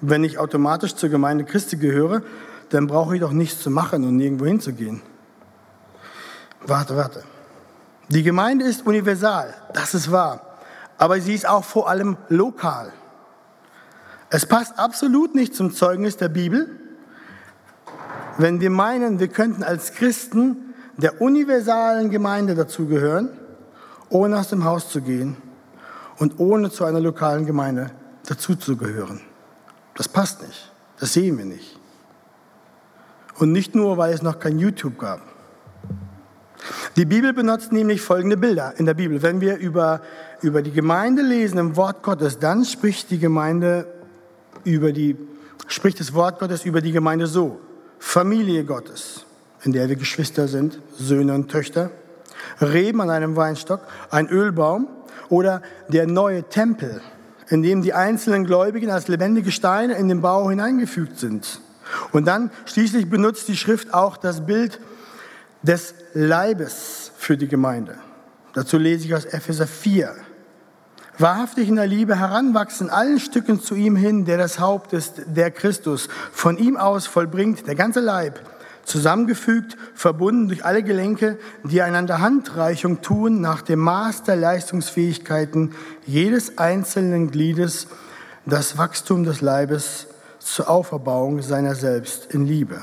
Wenn 0.00 0.24
ich 0.24 0.38
automatisch 0.38 0.94
zur 0.94 1.08
Gemeinde 1.08 1.44
Christi 1.44 1.76
gehöre, 1.76 2.22
dann 2.70 2.86
brauche 2.86 3.14
ich 3.14 3.20
doch 3.20 3.32
nichts 3.32 3.62
zu 3.62 3.70
machen 3.70 4.04
und 4.04 4.16
nirgendwo 4.16 4.46
hinzugehen. 4.46 5.02
Warte, 6.66 6.96
warte. 6.96 7.24
Die 8.08 8.22
Gemeinde 8.22 8.64
ist 8.64 8.86
universal, 8.86 9.54
das 9.72 9.94
ist 9.94 10.12
wahr, 10.12 10.58
aber 10.96 11.20
sie 11.20 11.34
ist 11.34 11.48
auch 11.48 11.64
vor 11.64 11.88
allem 11.88 12.16
lokal. 12.28 12.92
Es 14.30 14.46
passt 14.46 14.78
absolut 14.78 15.34
nicht 15.34 15.54
zum 15.54 15.72
Zeugnis 15.72 16.16
der 16.16 16.28
Bibel, 16.28 16.68
wenn 18.38 18.60
wir 18.60 18.70
meinen, 18.70 19.18
wir 19.20 19.28
könnten 19.28 19.62
als 19.62 19.92
Christen 19.92 20.74
der 20.96 21.20
universalen 21.20 22.10
Gemeinde 22.10 22.54
dazugehören, 22.54 23.30
ohne 24.08 24.38
aus 24.38 24.48
dem 24.48 24.64
Haus 24.64 24.90
zu 24.90 25.00
gehen 25.00 25.36
und 26.18 26.38
ohne 26.38 26.70
zu 26.70 26.84
einer 26.84 27.00
lokalen 27.00 27.46
Gemeinde 27.46 27.90
dazuzugehören. 28.26 29.20
Das 29.94 30.08
passt 30.08 30.42
nicht. 30.42 30.72
Das 30.98 31.12
sehen 31.12 31.38
wir 31.38 31.44
nicht. 31.44 31.78
Und 33.38 33.52
nicht 33.52 33.74
nur, 33.74 33.98
weil 33.98 34.12
es 34.12 34.22
noch 34.22 34.38
kein 34.38 34.58
YouTube 34.58 34.98
gab. 34.98 35.20
Die 36.96 37.04
Bibel 37.04 37.32
benutzt 37.32 37.72
nämlich 37.72 38.00
folgende 38.00 38.36
Bilder 38.36 38.74
in 38.78 38.86
der 38.86 38.94
Bibel. 38.94 39.22
Wenn 39.22 39.40
wir 39.40 39.58
über, 39.58 40.00
über 40.40 40.62
die 40.62 40.72
Gemeinde 40.72 41.22
lesen 41.22 41.58
im 41.58 41.76
Wort 41.76 42.02
Gottes, 42.02 42.38
dann 42.38 42.64
spricht 42.64 43.10
die 43.10 43.18
Gemeinde 43.18 43.86
über 44.66 44.92
die, 44.92 45.16
spricht 45.68 46.00
das 46.00 46.12
Wort 46.12 46.38
Gottes 46.38 46.64
über 46.64 46.80
die 46.80 46.92
Gemeinde 46.92 47.26
so. 47.26 47.60
Familie 47.98 48.64
Gottes, 48.64 49.24
in 49.62 49.72
der 49.72 49.88
wir 49.88 49.96
Geschwister 49.96 50.48
sind, 50.48 50.80
Söhne 50.98 51.34
und 51.34 51.50
Töchter, 51.50 51.90
Reben 52.60 53.00
an 53.00 53.10
einem 53.10 53.36
Weinstock, 53.36 53.80
ein 54.10 54.28
Ölbaum 54.28 54.88
oder 55.28 55.62
der 55.88 56.06
neue 56.06 56.44
Tempel, 56.44 57.00
in 57.48 57.62
dem 57.62 57.82
die 57.82 57.94
einzelnen 57.94 58.44
Gläubigen 58.44 58.90
als 58.90 59.08
lebendige 59.08 59.52
Steine 59.52 59.94
in 59.94 60.08
den 60.08 60.20
Bau 60.20 60.50
hineingefügt 60.50 61.18
sind. 61.18 61.60
Und 62.12 62.26
dann 62.26 62.50
schließlich 62.66 63.08
benutzt 63.08 63.48
die 63.48 63.56
Schrift 63.56 63.94
auch 63.94 64.16
das 64.16 64.44
Bild 64.44 64.80
des 65.62 65.94
Leibes 66.12 67.12
für 67.16 67.36
die 67.36 67.48
Gemeinde. 67.48 67.96
Dazu 68.52 68.78
lese 68.78 69.06
ich 69.06 69.14
aus 69.14 69.24
Epheser 69.24 69.66
4. 69.66 70.14
Wahrhaftig 71.18 71.68
in 71.68 71.76
der 71.76 71.86
Liebe 71.86 72.18
heranwachsen 72.18 72.90
allen 72.90 73.18
Stücken 73.18 73.60
zu 73.60 73.74
ihm 73.74 73.96
hin, 73.96 74.26
der 74.26 74.36
das 74.36 74.60
Haupt 74.60 74.92
ist, 74.92 75.22
der 75.26 75.50
Christus. 75.50 76.08
Von 76.30 76.58
ihm 76.58 76.76
aus 76.76 77.06
vollbringt 77.06 77.66
der 77.66 77.74
ganze 77.74 78.00
Leib, 78.00 78.40
zusammengefügt, 78.84 79.78
verbunden 79.94 80.48
durch 80.48 80.64
alle 80.64 80.82
Gelenke, 80.82 81.38
die 81.64 81.80
einander 81.80 82.20
Handreichung 82.20 83.00
tun 83.00 83.40
nach 83.40 83.62
dem 83.62 83.78
Maß 83.78 84.24
der 84.24 84.36
Leistungsfähigkeiten 84.36 85.74
jedes 86.04 86.58
einzelnen 86.58 87.30
Gliedes, 87.30 87.86
das 88.44 88.76
Wachstum 88.76 89.24
des 89.24 89.40
Leibes 89.40 90.08
zur 90.38 90.68
Auferbauung 90.68 91.40
seiner 91.40 91.74
selbst 91.74 92.26
in 92.34 92.46
Liebe. 92.46 92.82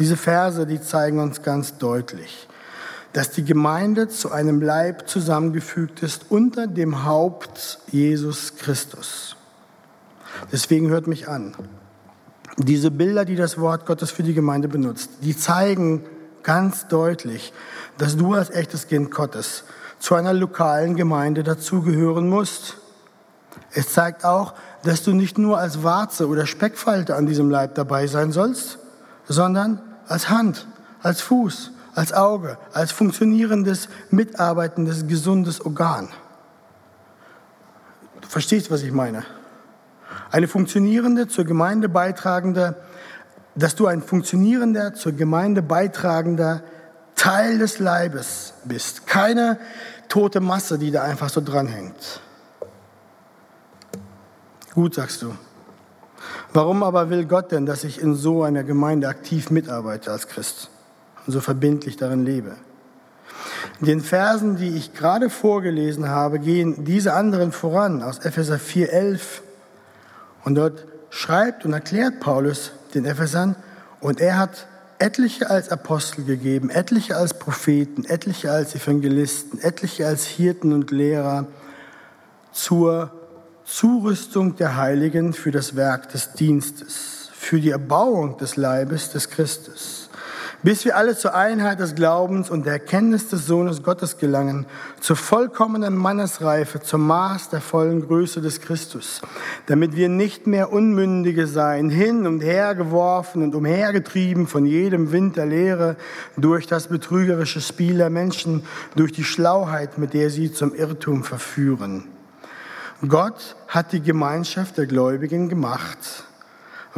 Diese 0.00 0.16
Verse, 0.16 0.66
die 0.66 0.80
zeigen 0.80 1.20
uns 1.20 1.42
ganz 1.42 1.78
deutlich, 1.78 2.47
dass 3.12 3.30
die 3.30 3.44
Gemeinde 3.44 4.08
zu 4.08 4.30
einem 4.32 4.60
Leib 4.60 5.08
zusammengefügt 5.08 6.02
ist 6.02 6.26
unter 6.28 6.66
dem 6.66 7.04
Haupt 7.04 7.78
Jesus 7.90 8.56
Christus. 8.56 9.36
Deswegen 10.52 10.88
hört 10.88 11.06
mich 11.06 11.28
an. 11.28 11.54
Diese 12.58 12.90
Bilder, 12.90 13.24
die 13.24 13.36
das 13.36 13.58
Wort 13.58 13.86
Gottes 13.86 14.10
für 14.10 14.22
die 14.22 14.34
Gemeinde 14.34 14.68
benutzt, 14.68 15.10
die 15.22 15.36
zeigen 15.36 16.04
ganz 16.42 16.88
deutlich, 16.88 17.52
dass 17.98 18.16
du 18.16 18.34
als 18.34 18.50
echtes 18.50 18.88
Kind 18.88 19.10
Gottes 19.10 19.64
zu 19.98 20.14
einer 20.14 20.32
lokalen 20.32 20.96
Gemeinde 20.96 21.42
dazugehören 21.42 22.28
musst. 22.28 22.76
Es 23.72 23.92
zeigt 23.92 24.24
auch, 24.24 24.54
dass 24.82 25.02
du 25.02 25.12
nicht 25.12 25.38
nur 25.38 25.58
als 25.58 25.82
Warze 25.82 26.28
oder 26.28 26.46
Speckfalte 26.46 27.16
an 27.16 27.26
diesem 27.26 27.50
Leib 27.50 27.74
dabei 27.74 28.06
sein 28.06 28.32
sollst, 28.32 28.78
sondern 29.26 29.80
als 30.06 30.30
Hand, 30.30 30.66
als 31.02 31.20
Fuß, 31.20 31.72
als 31.98 32.12
Auge, 32.12 32.58
als 32.72 32.92
funktionierendes, 32.92 33.88
mitarbeitendes, 34.10 35.08
gesundes 35.08 35.60
Organ. 35.60 36.08
Du 38.20 38.28
verstehst, 38.28 38.70
was 38.70 38.84
ich 38.84 38.92
meine? 38.92 39.24
Eine 40.30 40.46
funktionierende, 40.46 41.26
zur 41.26 41.44
Gemeinde 41.44 41.88
beitragende, 41.88 42.76
dass 43.56 43.74
du 43.74 43.88
ein 43.88 44.00
funktionierender, 44.00 44.94
zur 44.94 45.10
Gemeinde 45.10 45.60
beitragender 45.60 46.62
Teil 47.16 47.58
des 47.58 47.80
Leibes 47.80 48.52
bist. 48.62 49.08
Keine 49.08 49.58
tote 50.08 50.38
Masse, 50.38 50.78
die 50.78 50.92
da 50.92 51.02
einfach 51.02 51.30
so 51.30 51.40
dranhängt. 51.40 52.20
Gut, 54.72 54.94
sagst 54.94 55.22
du. 55.22 55.34
Warum 56.52 56.84
aber 56.84 57.10
will 57.10 57.24
Gott 57.24 57.50
denn, 57.50 57.66
dass 57.66 57.82
ich 57.82 58.00
in 58.00 58.14
so 58.14 58.44
einer 58.44 58.62
Gemeinde 58.62 59.08
aktiv 59.08 59.50
mitarbeite 59.50 60.12
als 60.12 60.28
Christ 60.28 60.70
und 61.28 61.34
so 61.34 61.40
verbindlich 61.40 61.98
darin 61.98 62.24
lebe? 62.24 62.56
In 63.80 63.86
den 63.86 64.00
Versen, 64.00 64.56
die 64.56 64.76
ich 64.76 64.94
gerade 64.94 65.28
vorgelesen 65.28 66.08
habe, 66.08 66.38
gehen 66.38 66.84
diese 66.84 67.12
anderen 67.12 67.52
voran 67.52 68.02
aus 68.02 68.18
Epheser 68.18 68.56
4,11. 68.56 69.20
Und 70.44 70.54
dort 70.54 70.86
schreibt 71.10 71.64
und 71.66 71.74
erklärt 71.74 72.18
Paulus 72.18 72.72
den 72.94 73.04
Ephesern, 73.04 73.54
und 74.00 74.20
er 74.20 74.38
hat 74.38 74.66
etliche 74.98 75.50
als 75.50 75.70
Apostel 75.70 76.24
gegeben, 76.24 76.70
etliche 76.70 77.16
als 77.16 77.38
Propheten, 77.38 78.04
etliche 78.04 78.50
als 78.50 78.74
Evangelisten, 78.74 79.60
etliche 79.60 80.06
als 80.06 80.24
Hirten 80.24 80.72
und 80.72 80.90
Lehrer 80.90 81.46
zur 82.52 83.12
Zurüstung 83.64 84.56
der 84.56 84.76
Heiligen 84.76 85.34
für 85.34 85.50
das 85.50 85.76
Werk 85.76 86.08
des 86.08 86.32
Dienstes, 86.32 87.28
für 87.32 87.60
die 87.60 87.70
Erbauung 87.70 88.38
des 88.38 88.56
Leibes 88.56 89.10
des 89.10 89.28
Christus, 89.28 90.07
bis 90.62 90.84
wir 90.84 90.96
alle 90.96 91.16
zur 91.16 91.34
Einheit 91.34 91.78
des 91.78 91.94
Glaubens 91.94 92.50
und 92.50 92.66
der 92.66 92.74
Erkenntnis 92.74 93.28
des 93.28 93.46
Sohnes 93.46 93.82
Gottes 93.82 94.18
gelangen, 94.18 94.66
zur 95.00 95.16
vollkommenen 95.16 95.96
Mannesreife, 95.96 96.80
zum 96.80 97.06
Maß 97.06 97.50
der 97.50 97.60
vollen 97.60 98.06
Größe 98.06 98.40
des 98.40 98.60
Christus, 98.60 99.20
damit 99.66 99.94
wir 99.94 100.08
nicht 100.08 100.46
mehr 100.46 100.72
Unmündige 100.72 101.46
seien, 101.46 101.90
hin 101.90 102.26
und 102.26 102.40
her 102.40 102.74
geworfen 102.74 103.42
und 103.42 103.54
umhergetrieben 103.54 104.46
von 104.46 104.66
jedem 104.66 105.12
Wind 105.12 105.36
der 105.36 105.46
Lehre, 105.46 105.96
durch 106.36 106.66
das 106.66 106.88
betrügerische 106.88 107.60
Spiel 107.60 107.98
der 107.98 108.10
Menschen, 108.10 108.64
durch 108.96 109.12
die 109.12 109.24
Schlauheit, 109.24 109.98
mit 109.98 110.12
der 110.12 110.30
sie 110.30 110.52
zum 110.52 110.74
Irrtum 110.74 111.22
verführen. 111.22 112.04
Gott 113.06 113.54
hat 113.68 113.92
die 113.92 114.02
Gemeinschaft 114.02 114.76
der 114.76 114.86
Gläubigen 114.86 115.48
gemacht, 115.48 116.24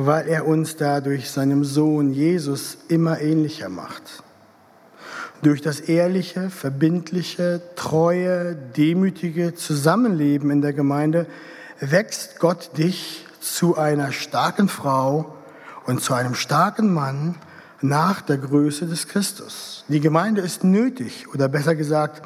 weil 0.06 0.28
er 0.28 0.46
uns 0.46 0.76
dadurch 0.76 1.30
seinem 1.30 1.64
Sohn 1.64 2.12
Jesus 2.12 2.78
immer 2.88 3.20
ähnlicher 3.20 3.68
macht. 3.68 4.22
Durch 5.42 5.60
das 5.60 5.80
ehrliche, 5.80 6.50
verbindliche, 6.50 7.60
treue, 7.76 8.54
demütige 8.54 9.54
Zusammenleben 9.54 10.50
in 10.50 10.62
der 10.62 10.72
Gemeinde 10.72 11.26
wächst 11.80 12.38
Gott 12.38 12.76
dich 12.78 13.26
zu 13.40 13.76
einer 13.76 14.12
starken 14.12 14.68
Frau 14.68 15.34
und 15.86 16.02
zu 16.02 16.14
einem 16.14 16.34
starken 16.34 16.92
Mann 16.92 17.36
nach 17.82 18.22
der 18.22 18.38
Größe 18.38 18.86
des 18.86 19.08
Christus. 19.08 19.84
Die 19.88 20.00
Gemeinde 20.00 20.40
ist 20.40 20.64
nötig, 20.64 21.26
oder 21.32 21.48
besser 21.48 21.74
gesagt, 21.74 22.22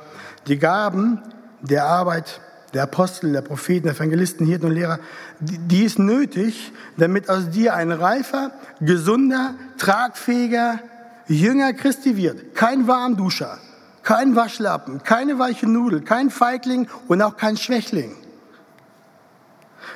die 0.46 0.58
Gaben 0.58 1.22
der 1.60 1.86
Arbeit 1.86 2.40
der 2.74 2.82
Apostel, 2.82 3.32
der 3.32 3.42
Propheten, 3.42 3.86
der 3.86 3.94
Evangelisten, 3.94 4.46
Hirten 4.46 4.66
und 4.66 4.72
Lehrer, 4.72 4.98
die, 5.40 5.84
ist 5.84 5.98
nötig, 5.98 6.72
damit 6.96 7.30
aus 7.30 7.50
dir 7.50 7.74
ein 7.74 7.92
reifer, 7.92 8.50
gesunder, 8.80 9.54
tragfähiger 9.78 10.80
Jünger 11.28 11.72
Christi 11.72 12.16
wird. 12.16 12.54
Kein 12.54 12.86
Warmduscher, 12.88 13.58
kein 14.02 14.36
Waschlappen, 14.36 15.02
keine 15.02 15.38
weiche 15.38 15.68
Nudel, 15.68 16.02
kein 16.02 16.30
Feigling 16.30 16.88
und 17.08 17.22
auch 17.22 17.36
kein 17.36 17.56
Schwächling. 17.56 18.16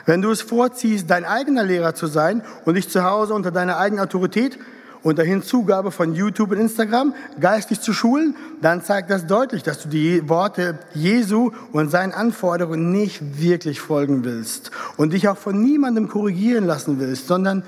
Wenn 0.06 0.22
du 0.22 0.30
es 0.30 0.40
vorziehst, 0.40 1.10
dein 1.10 1.24
eigener 1.24 1.64
Lehrer 1.64 1.94
zu 1.94 2.06
sein 2.06 2.42
und 2.64 2.74
dich 2.74 2.88
zu 2.88 3.02
Hause 3.04 3.34
unter 3.34 3.50
deiner 3.50 3.76
eigenen 3.76 4.02
Autorität 4.02 4.58
unter 5.02 5.22
Hinzugabe 5.22 5.90
von 5.90 6.14
YouTube 6.14 6.50
und 6.50 6.58
Instagram 6.58 7.14
geistig 7.40 7.80
zu 7.80 7.92
schulen, 7.92 8.34
dann 8.60 8.82
zeigt 8.82 9.10
das 9.10 9.26
deutlich, 9.26 9.62
dass 9.62 9.82
du 9.82 9.88
die 9.88 10.28
Worte 10.28 10.78
Jesu 10.94 11.52
und 11.72 11.90
seinen 11.90 12.12
Anforderungen 12.12 12.92
nicht 12.92 13.40
wirklich 13.40 13.80
folgen 13.80 14.24
willst 14.24 14.70
und 14.96 15.12
dich 15.12 15.28
auch 15.28 15.38
von 15.38 15.62
niemandem 15.62 16.08
korrigieren 16.08 16.64
lassen 16.64 16.98
willst, 16.98 17.26
sondern 17.26 17.62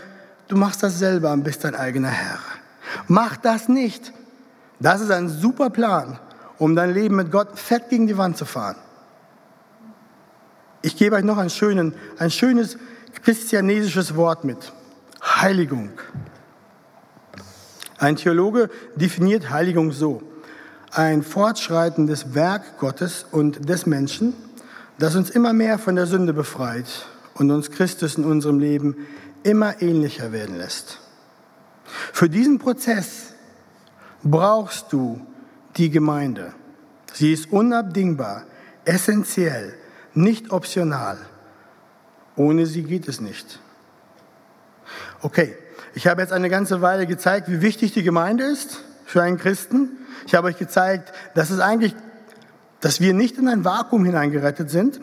du 0.48 0.56
machst 0.56 0.82
das 0.82 0.98
selber 0.98 1.32
und 1.32 1.44
bist 1.44 1.64
dein 1.64 1.74
eigener 1.74 2.08
Herr. 2.08 2.38
Mach 3.06 3.36
das 3.36 3.68
nicht. 3.68 4.12
Das 4.80 5.00
ist 5.00 5.10
ein 5.10 5.28
super 5.28 5.70
Plan, 5.70 6.18
um 6.58 6.74
dein 6.74 6.92
Leben 6.92 7.16
mit 7.16 7.30
Gott 7.30 7.58
fett 7.58 7.90
gegen 7.90 8.06
die 8.06 8.16
Wand 8.16 8.36
zu 8.36 8.44
fahren. 8.44 8.76
Ich 10.82 10.96
gebe 10.96 11.16
euch 11.16 11.24
noch 11.24 11.36
ein, 11.36 11.50
schönen, 11.50 11.94
ein 12.18 12.30
schönes 12.30 12.78
christianesisches 13.22 14.16
Wort 14.16 14.44
mit. 14.44 14.72
Heiligung. 15.22 15.90
Ein 18.00 18.16
Theologe 18.16 18.70
definiert 18.96 19.50
Heiligung 19.50 19.92
so. 19.92 20.22
Ein 20.90 21.22
fortschreitendes 21.22 22.34
Werk 22.34 22.78
Gottes 22.78 23.26
und 23.30 23.68
des 23.68 23.84
Menschen, 23.84 24.32
das 24.98 25.16
uns 25.16 25.28
immer 25.28 25.52
mehr 25.52 25.78
von 25.78 25.96
der 25.96 26.06
Sünde 26.06 26.32
befreit 26.32 26.86
und 27.34 27.50
uns 27.50 27.70
Christus 27.70 28.16
in 28.16 28.24
unserem 28.24 28.58
Leben 28.58 29.06
immer 29.42 29.82
ähnlicher 29.82 30.32
werden 30.32 30.56
lässt. 30.56 30.98
Für 31.84 32.30
diesen 32.30 32.58
Prozess 32.58 33.34
brauchst 34.22 34.90
du 34.94 35.20
die 35.76 35.90
Gemeinde. 35.90 36.54
Sie 37.12 37.34
ist 37.34 37.52
unabdingbar, 37.52 38.44
essentiell, 38.86 39.74
nicht 40.14 40.52
optional. 40.52 41.18
Ohne 42.34 42.64
sie 42.64 42.82
geht 42.82 43.08
es 43.08 43.20
nicht. 43.20 43.60
Okay, 45.20 45.54
ich 45.94 46.06
habe 46.06 46.22
jetzt 46.22 46.32
eine 46.32 46.48
ganze 46.48 46.82
Weile 46.82 47.06
gezeigt, 47.06 47.48
wie 47.50 47.62
wichtig 47.62 47.92
die 47.92 48.02
Gemeinde 48.02 48.44
ist 48.44 48.82
für 49.04 49.22
einen 49.22 49.38
Christen. 49.38 49.98
Ich 50.26 50.34
habe 50.34 50.48
euch 50.48 50.58
gezeigt, 50.58 51.12
dass 51.34 51.50
es 51.50 51.60
eigentlich, 51.60 51.94
dass 52.80 53.00
wir 53.00 53.14
nicht 53.14 53.38
in 53.38 53.48
ein 53.48 53.64
Vakuum 53.64 54.04
hineingerettet 54.04 54.70
sind. 54.70 55.00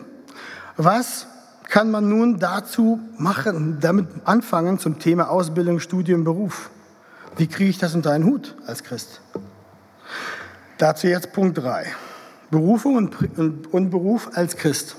Was 0.76 1.26
kann 1.68 1.90
man 1.90 2.08
nun 2.08 2.38
dazu 2.38 3.00
machen, 3.18 3.78
damit 3.80 4.06
anfangen 4.24 4.78
zum 4.78 4.98
Thema 4.98 5.30
Ausbildung, 5.30 5.80
Studium, 5.80 6.24
Beruf? 6.24 6.70
Wie 7.36 7.46
kriege 7.46 7.70
ich 7.70 7.78
das 7.78 7.94
unter 7.94 8.12
einen 8.12 8.24
Hut 8.24 8.56
als 8.66 8.82
Christ? 8.82 9.20
Dazu 10.78 11.06
jetzt 11.06 11.32
Punkt 11.32 11.58
3. 11.58 11.86
Berufung 12.50 12.96
und, 12.96 13.72
und 13.72 13.90
Beruf 13.90 14.30
als 14.32 14.56
Christ. 14.56 14.96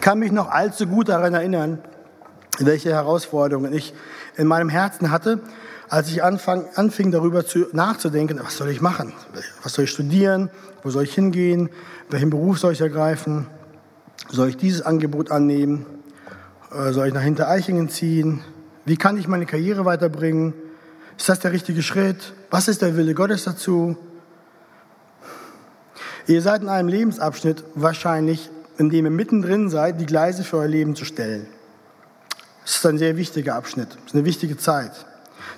Ich 0.00 0.04
kann 0.04 0.18
mich 0.18 0.32
noch 0.32 0.48
allzu 0.48 0.86
gut 0.86 1.10
daran 1.10 1.34
erinnern, 1.34 1.78
welche 2.58 2.88
Herausforderungen 2.88 3.74
ich 3.74 3.92
in 4.38 4.46
meinem 4.46 4.70
Herzen 4.70 5.10
hatte, 5.10 5.40
als 5.90 6.08
ich 6.08 6.22
anfang, 6.22 6.64
anfing 6.74 7.10
darüber 7.10 7.44
zu, 7.44 7.66
nachzudenken, 7.72 8.40
was 8.42 8.56
soll 8.56 8.70
ich 8.70 8.80
machen? 8.80 9.12
Was 9.62 9.74
soll 9.74 9.84
ich 9.84 9.90
studieren? 9.90 10.48
Wo 10.82 10.88
soll 10.88 11.02
ich 11.02 11.14
hingehen? 11.14 11.68
Welchen 12.08 12.30
Beruf 12.30 12.58
soll 12.58 12.72
ich 12.72 12.80
ergreifen? 12.80 13.46
Soll 14.30 14.48
ich 14.48 14.56
dieses 14.56 14.80
Angebot 14.80 15.30
annehmen? 15.30 15.84
Äh, 16.72 16.92
soll 16.92 17.08
ich 17.08 17.12
nach 17.12 17.20
Hintereichingen 17.20 17.90
ziehen? 17.90 18.40
Wie 18.86 18.96
kann 18.96 19.18
ich 19.18 19.28
meine 19.28 19.44
Karriere 19.44 19.84
weiterbringen? 19.84 20.54
Ist 21.18 21.28
das 21.28 21.40
der 21.40 21.52
richtige 21.52 21.82
Schritt? 21.82 22.32
Was 22.50 22.68
ist 22.68 22.80
der 22.80 22.96
Wille 22.96 23.12
Gottes 23.12 23.44
dazu? 23.44 23.98
Ihr 26.26 26.40
seid 26.40 26.62
in 26.62 26.70
einem 26.70 26.88
Lebensabschnitt 26.88 27.64
wahrscheinlich 27.74 28.48
in 28.80 28.88
dem 28.88 29.04
ihr 29.04 29.10
mittendrin 29.10 29.68
seid, 29.68 30.00
die 30.00 30.06
Gleise 30.06 30.42
für 30.42 30.56
euer 30.56 30.66
Leben 30.66 30.96
zu 30.96 31.04
stellen. 31.04 31.46
Das 32.64 32.76
ist 32.76 32.86
ein 32.86 32.96
sehr 32.96 33.18
wichtiger 33.18 33.54
Abschnitt, 33.54 33.88
das 33.90 34.06
ist 34.06 34.14
eine 34.14 34.24
wichtige 34.24 34.56
Zeit. 34.56 35.04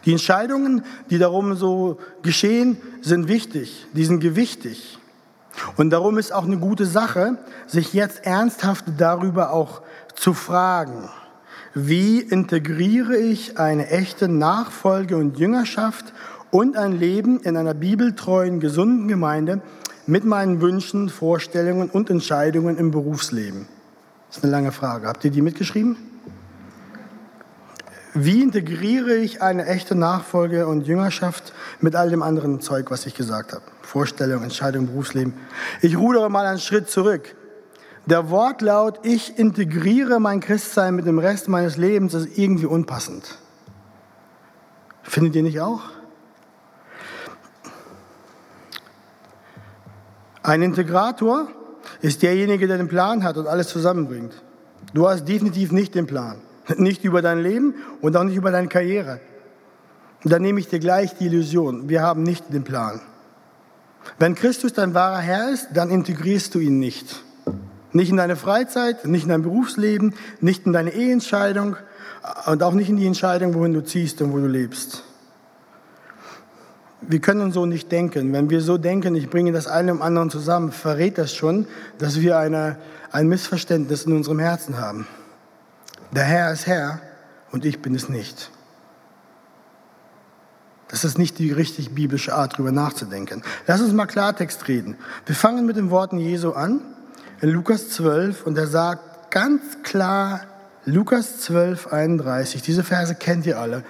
Die 0.05 0.11
Entscheidungen, 0.11 0.85
die 1.09 1.19
darum 1.19 1.55
so 1.55 1.99
geschehen, 2.23 2.79
sind 3.01 3.29
wichtig, 3.29 3.87
die 3.93 4.05
sind 4.05 4.19
gewichtig. 4.19 4.99
Und 5.77 5.91
darum 5.91 6.19
ist 6.19 6.33
auch 6.33 6.45
eine 6.45 6.59
gute 6.59 6.85
Sache, 6.85 7.39
sich 7.69 7.93
jetzt 7.93 8.27
ernsthaft 8.27 8.87
darüber 8.99 9.53
auch 9.53 9.83
zu 10.17 10.35
fragen, 10.35 11.09
wie 11.75 12.19
integriere 12.19 13.17
ich 13.17 13.57
eine 13.57 13.89
echte 13.89 14.27
Nachfolge 14.27 15.17
und 15.17 15.39
Jüngerschaft 15.39 16.13
und 16.51 16.77
ein 16.77 16.99
Leben 16.99 17.39
in 17.39 17.57
einer 17.57 17.75
bibeltreuen, 17.75 18.59
gesunden 18.59 19.07
Gemeinde 19.07 19.63
mit 20.07 20.25
meinen 20.25 20.61
Wünschen, 20.61 21.09
Vorstellungen 21.09 21.91
und 21.91 22.11
Entscheidungen 22.11 22.77
im 22.77 22.91
Berufsleben? 22.91 23.67
Das 24.29 24.39
ist 24.39 24.45
eine 24.45 24.53
lange 24.53 24.73
Frage. 24.73 25.07
Habt 25.07 25.25
ihr 25.25 25.31
die 25.31 25.43
mitgeschrieben? 25.43 25.97
Wie 28.15 28.43
integriere 28.43 29.15
ich 29.15 29.41
eine 29.41 29.67
echte 29.67 29.95
Nachfolge 29.95 30.67
und 30.67 30.87
Jüngerschaft 30.87 31.55
mit 31.81 31.97
all 31.97 32.11
dem 32.11 32.23
anderen 32.23 32.61
Zeug, 32.61 32.91
was 32.91 33.07
ich 33.07 33.15
gesagt 33.15 33.53
habe? 33.53 33.63
Vorstellung, 33.81 34.43
Entscheidung, 34.43 34.87
Berufsleben. 34.87 35.35
Ich 35.81 35.97
rudere 35.97 36.31
mal 36.31 36.47
einen 36.47 36.59
Schritt 36.59 36.91
zurück. 36.91 37.35
Der 38.05 38.29
Wortlaut, 38.31 39.01
ich 39.05 39.39
integriere 39.39 40.21
mein 40.21 40.41
Christsein 40.41 40.95
mit 40.95 41.07
dem 41.07 41.19
Rest 41.19 41.49
meines 41.49 41.77
Lebens, 41.77 42.13
ist 42.15 42.37
irgendwie 42.37 42.67
unpassend. 42.67 43.39
Findet 45.03 45.37
ihr 45.37 45.43
nicht 45.43 45.61
auch? 45.61 45.83
Ein 50.43 50.63
Integrator 50.63 51.49
ist 52.01 52.23
derjenige, 52.23 52.67
der 52.67 52.79
den 52.79 52.89
Plan 52.89 53.23
hat 53.23 53.37
und 53.37 53.47
alles 53.47 53.69
zusammenbringt. 53.69 54.35
Du 54.93 55.09
hast 55.09 55.27
definitiv 55.27 55.71
nicht 55.73 55.95
den 55.95 56.07
Plan. 56.07 56.37
Nicht 56.77 57.05
über 57.05 57.23
dein 57.23 57.43
Leben 57.43 57.75
und 58.01 58.17
auch 58.17 58.25
nicht 58.25 58.37
über 58.37 58.51
deine 58.51 58.69
Karriere. 58.69 59.21
dann 60.25 60.43
nehme 60.43 60.61
ich 60.61 60.69
dir 60.69 60.79
gleich 60.79 61.17
die 61.17 61.27
Illusion. 61.27 61.89
Wir 61.89 62.03
haben 62.03 62.23
nicht 62.23 62.53
den 62.53 62.63
Plan. 62.63 63.01
Wenn 64.19 64.37
Christus 64.37 64.73
dein 64.73 64.95
wahrer 64.95 65.19
Herr 65.19 65.51
ist, 65.51 65.69
dann 65.75 65.91
integrierst 65.91 66.55
du 66.55 66.61
ihn 66.61 66.79
nicht. 66.79 67.25
Nicht 67.93 68.11
in 68.11 68.17
deine 68.17 68.37
Freizeit, 68.37 69.05
nicht 69.07 69.25
in 69.25 69.29
dein 69.29 69.43
Berufsleben, 69.43 70.15
nicht 70.41 70.67
in 70.67 70.73
deine 70.73 70.93
Eheentscheidung 70.93 71.77
und 72.47 72.63
auch 72.63 72.73
nicht 72.73 72.89
in 72.89 72.97
die 72.97 73.07
Entscheidung, 73.07 73.55
wohin 73.55 73.73
du 73.73 73.85
ziehst 73.85 74.23
und 74.23 74.33
wo 74.33 74.39
du 74.39 74.47
lebst 74.47 75.03
wir 77.09 77.21
können 77.21 77.53
so 77.53 77.67
nicht 77.67 77.91
denken. 77.91 78.33
Wenn 78.33 78.51
wir 78.51 78.61
so 78.61 78.79
denken, 78.79 79.15
ich 79.15 79.29
bringe 79.29 79.53
das 79.53 79.67
eine 79.67 79.91
im 79.91 80.03
anderen 80.03 80.31
zusammen, 80.31 80.73
verrät 80.73 81.19
das 81.19 81.35
schon, 81.35 81.67
dass 81.99 82.21
wir 82.21 82.39
eine, 82.39 82.77
ein 83.11 83.29
Missverständnis 83.29 84.05
in 84.05 84.13
unserem 84.13 84.39
Herzen 84.39 84.79
haben. 84.79 85.07
Der 86.13 86.25
Herr 86.25 86.53
ist 86.53 86.67
Herr 86.67 87.01
und 87.51 87.65
ich 87.65 87.83
bin 87.83 87.95
es 87.95 88.09
nicht. 88.09 88.51
Das 90.89 91.05
ist 91.05 91.19
nicht 91.19 91.39
die 91.39 91.51
richtig 91.51 91.95
biblische 91.95 92.35
Art, 92.35 92.55
darüber 92.55 92.71
nachzudenken. 92.71 93.43
Lass 93.67 93.81
uns 93.81 93.95
mal 93.95 94.07
Klartext 94.07 94.69
reden. 94.69 94.97
Wir 95.25 95.35
fangen 95.35 95.65
mit 95.65 95.77
den 95.77 95.91
Worten 95.91 96.19
Jesu 96.19 96.53
an, 96.53 96.81
in 97.41 97.49
Lukas 97.49 97.89
12, 97.91 98.47
und 98.47 98.57
er 98.59 98.67
sagt 98.67 99.31
ganz 99.31 99.63
klar, 99.83 100.43
Lukas 100.85 101.41
12, 101.41 101.93
31, 101.93 102.61
diese 102.61 102.85
Verse 102.85 103.15
kennt 103.15 103.47
ihr 103.47 103.59
alle. 103.59 103.85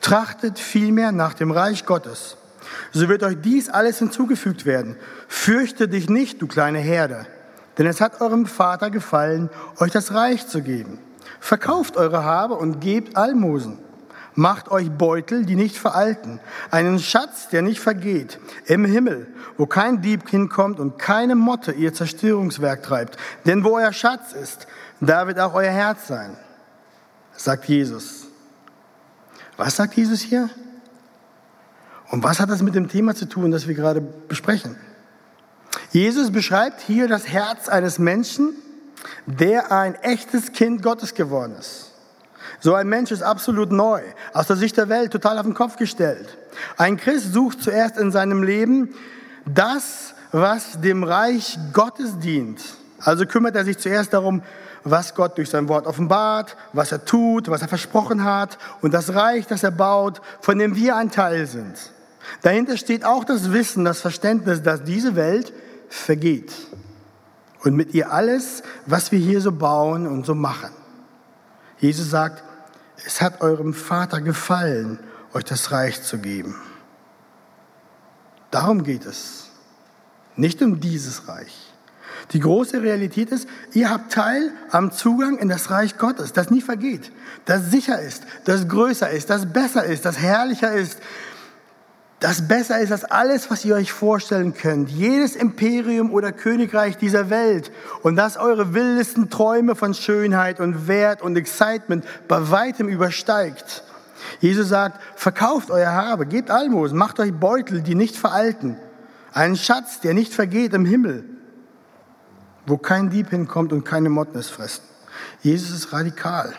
Trachtet 0.00 0.58
vielmehr 0.58 1.12
nach 1.12 1.34
dem 1.34 1.50
Reich 1.50 1.84
Gottes 1.84 2.36
so 2.92 3.08
wird 3.08 3.22
euch 3.22 3.36
dies 3.40 3.68
alles 3.68 3.98
hinzugefügt 3.98 4.66
werden. 4.66 4.96
Fürchte 5.28 5.88
dich 5.88 6.08
nicht, 6.08 6.40
du 6.42 6.46
kleine 6.46 6.78
Herde, 6.78 7.26
denn 7.78 7.86
es 7.86 8.00
hat 8.00 8.20
eurem 8.20 8.46
Vater 8.46 8.90
gefallen, 8.90 9.50
euch 9.78 9.92
das 9.92 10.12
Reich 10.12 10.46
zu 10.46 10.62
geben. 10.62 10.98
Verkauft 11.40 11.96
eure 11.96 12.24
Habe 12.24 12.54
und 12.54 12.80
gebt 12.80 13.16
Almosen. 13.16 13.78
Macht 14.34 14.70
euch 14.70 14.90
Beutel, 14.90 15.46
die 15.46 15.56
nicht 15.56 15.78
veralten, 15.78 16.40
einen 16.70 16.98
Schatz, 16.98 17.48
der 17.48 17.62
nicht 17.62 17.80
vergeht, 17.80 18.38
im 18.66 18.84
Himmel, 18.84 19.28
wo 19.56 19.64
kein 19.64 20.02
Dieb 20.02 20.28
hinkommt 20.28 20.78
und 20.78 20.98
keine 20.98 21.34
Motte 21.34 21.72
ihr 21.72 21.94
Zerstörungswerk 21.94 22.82
treibt. 22.82 23.16
Denn 23.46 23.64
wo 23.64 23.76
euer 23.76 23.94
Schatz 23.94 24.34
ist, 24.34 24.66
da 25.00 25.26
wird 25.26 25.38
auch 25.40 25.54
euer 25.54 25.70
Herz 25.70 26.06
sein, 26.06 26.36
sagt 27.34 27.64
Jesus. 27.64 28.26
Was 29.56 29.76
sagt 29.76 29.94
Jesus 29.94 30.20
hier? 30.20 30.50
Und 32.10 32.22
was 32.22 32.40
hat 32.40 32.50
das 32.50 32.62
mit 32.62 32.74
dem 32.74 32.88
Thema 32.88 33.14
zu 33.14 33.26
tun, 33.26 33.50
das 33.50 33.66
wir 33.66 33.74
gerade 33.74 34.00
besprechen? 34.00 34.76
Jesus 35.90 36.30
beschreibt 36.30 36.80
hier 36.80 37.08
das 37.08 37.28
Herz 37.28 37.68
eines 37.68 37.98
Menschen, 37.98 38.50
der 39.26 39.72
ein 39.72 39.94
echtes 39.96 40.52
Kind 40.52 40.82
Gottes 40.82 41.14
geworden 41.14 41.56
ist. 41.58 41.92
So 42.60 42.74
ein 42.74 42.88
Mensch 42.88 43.10
ist 43.10 43.22
absolut 43.22 43.70
neu, 43.72 44.00
aus 44.32 44.46
der 44.46 44.56
Sicht 44.56 44.76
der 44.76 44.88
Welt 44.88 45.12
total 45.12 45.38
auf 45.38 45.44
den 45.44 45.54
Kopf 45.54 45.76
gestellt. 45.76 46.36
Ein 46.76 46.96
Christ 46.96 47.32
sucht 47.32 47.62
zuerst 47.62 47.98
in 47.98 48.10
seinem 48.12 48.42
Leben 48.42 48.94
das, 49.44 50.14
was 50.32 50.80
dem 50.80 51.02
Reich 51.02 51.58
Gottes 51.72 52.18
dient. 52.18 52.62
Also 52.98 53.26
kümmert 53.26 53.56
er 53.56 53.64
sich 53.64 53.78
zuerst 53.78 54.12
darum, 54.12 54.42
was 54.84 55.14
Gott 55.14 55.36
durch 55.36 55.50
sein 55.50 55.68
Wort 55.68 55.86
offenbart, 55.86 56.56
was 56.72 56.92
er 56.92 57.04
tut, 57.04 57.50
was 57.50 57.62
er 57.62 57.68
versprochen 57.68 58.24
hat 58.24 58.56
und 58.80 58.94
das 58.94 59.14
Reich, 59.14 59.46
das 59.46 59.62
er 59.62 59.72
baut, 59.72 60.20
von 60.40 60.58
dem 60.58 60.76
wir 60.76 60.96
ein 60.96 61.10
Teil 61.10 61.46
sind. 61.46 61.76
Dahinter 62.42 62.76
steht 62.76 63.04
auch 63.04 63.24
das 63.24 63.52
Wissen, 63.52 63.84
das 63.84 64.00
Verständnis, 64.00 64.62
dass 64.62 64.84
diese 64.84 65.16
Welt 65.16 65.52
vergeht. 65.88 66.52
Und 67.62 67.74
mit 67.74 67.94
ihr 67.94 68.12
alles, 68.12 68.62
was 68.86 69.12
wir 69.12 69.18
hier 69.18 69.40
so 69.40 69.52
bauen 69.52 70.06
und 70.06 70.26
so 70.26 70.34
machen. 70.34 70.70
Jesus 71.78 72.10
sagt, 72.10 72.44
es 73.04 73.20
hat 73.20 73.40
eurem 73.40 73.74
Vater 73.74 74.20
gefallen, 74.20 74.98
euch 75.32 75.44
das 75.44 75.70
Reich 75.72 76.02
zu 76.02 76.18
geben. 76.18 76.54
Darum 78.50 78.84
geht 78.84 79.04
es. 79.04 79.50
Nicht 80.36 80.62
um 80.62 80.80
dieses 80.80 81.28
Reich. 81.28 81.72
Die 82.32 82.40
große 82.40 82.82
Realität 82.82 83.30
ist, 83.30 83.48
ihr 83.72 83.90
habt 83.90 84.12
Teil 84.12 84.50
am 84.70 84.90
Zugang 84.90 85.38
in 85.38 85.48
das 85.48 85.70
Reich 85.70 85.96
Gottes, 85.96 86.32
das 86.32 86.50
nie 86.50 86.60
vergeht, 86.60 87.12
das 87.44 87.70
sicher 87.70 88.00
ist, 88.00 88.24
das 88.44 88.66
größer 88.68 89.08
ist, 89.10 89.30
das 89.30 89.52
besser 89.52 89.84
ist, 89.84 90.04
das 90.04 90.18
herrlicher 90.18 90.72
ist, 90.72 90.98
das 92.26 92.48
besser 92.48 92.80
ist 92.80 92.90
als 92.90 93.04
alles, 93.04 93.50
was 93.50 93.64
ihr 93.64 93.76
euch 93.76 93.92
vorstellen 93.92 94.52
könnt. 94.52 94.90
Jedes 94.90 95.36
Imperium 95.36 96.10
oder 96.10 96.32
Königreich 96.32 96.96
dieser 96.96 97.30
Welt. 97.30 97.70
Und 98.02 98.16
das 98.16 98.36
eure 98.36 98.74
wildesten 98.74 99.30
Träume 99.30 99.76
von 99.76 99.94
Schönheit 99.94 100.58
und 100.58 100.88
Wert 100.88 101.22
und 101.22 101.36
Excitement 101.36 102.04
bei 102.26 102.50
weitem 102.50 102.88
übersteigt. 102.88 103.84
Jesus 104.40 104.68
sagt, 104.68 105.00
verkauft 105.14 105.70
euer 105.70 105.92
Habe, 105.92 106.26
gebt 106.26 106.50
Almosen, 106.50 106.98
macht 106.98 107.20
euch 107.20 107.32
Beutel, 107.32 107.82
die 107.82 107.94
nicht 107.94 108.16
veralten. 108.16 108.76
Einen 109.32 109.56
Schatz, 109.56 110.00
der 110.00 110.12
nicht 110.12 110.34
vergeht 110.34 110.74
im 110.74 110.84
Himmel 110.84 111.24
wo 112.66 112.76
kein 112.76 113.10
Dieb 113.10 113.30
hinkommt 113.30 113.72
und 113.72 113.84
keine 113.84 114.08
Motten 114.08 114.38
es 114.38 114.48
fressen. 114.48 114.82
Jesus 115.42 115.70
ist 115.70 115.92
radikal. 115.92 116.52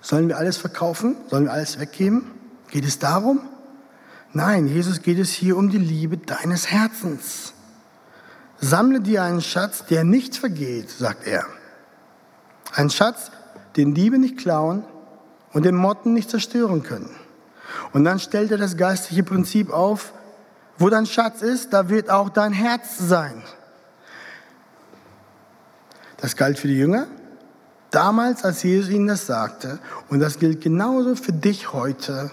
Sollen 0.00 0.28
wir 0.28 0.38
alles 0.38 0.56
verkaufen? 0.56 1.16
Sollen 1.28 1.44
wir 1.44 1.52
alles 1.52 1.78
weggeben? 1.78 2.30
Geht 2.70 2.86
es 2.86 2.98
darum? 2.98 3.40
Nein, 4.32 4.66
Jesus 4.66 5.02
geht 5.02 5.18
es 5.18 5.30
hier 5.30 5.56
um 5.56 5.70
die 5.70 5.78
Liebe 5.78 6.18
deines 6.18 6.70
Herzens. 6.70 7.54
Sammle 8.58 9.00
dir 9.00 9.22
einen 9.22 9.40
Schatz, 9.40 9.84
der 9.86 10.04
nicht 10.04 10.36
vergeht, 10.36 10.90
sagt 10.90 11.26
er. 11.26 11.44
Ein 12.74 12.90
Schatz, 12.90 13.30
den 13.76 13.94
Diebe 13.94 14.18
nicht 14.18 14.38
klauen 14.38 14.84
und 15.52 15.64
den 15.64 15.74
Motten 15.74 16.14
nicht 16.14 16.30
zerstören 16.30 16.82
können. 16.82 17.10
Und 17.92 18.04
dann 18.04 18.18
stellt 18.18 18.50
er 18.50 18.58
das 18.58 18.76
geistliche 18.76 19.22
Prinzip 19.22 19.70
auf, 19.70 20.12
wo 20.78 20.90
dein 20.90 21.06
Schatz 21.06 21.42
ist, 21.42 21.72
da 21.72 21.88
wird 21.88 22.10
auch 22.10 22.28
dein 22.28 22.52
Herz 22.52 22.98
sein. 22.98 23.42
Das 26.18 26.36
galt 26.36 26.58
für 26.58 26.68
die 26.68 26.78
Jünger 26.78 27.06
damals, 27.90 28.44
als 28.44 28.62
Jesus 28.62 28.90
ihnen 28.90 29.06
das 29.06 29.26
sagte. 29.26 29.78
Und 30.08 30.20
das 30.20 30.38
gilt 30.38 30.60
genauso 30.60 31.16
für 31.16 31.32
dich 31.32 31.72
heute 31.72 32.30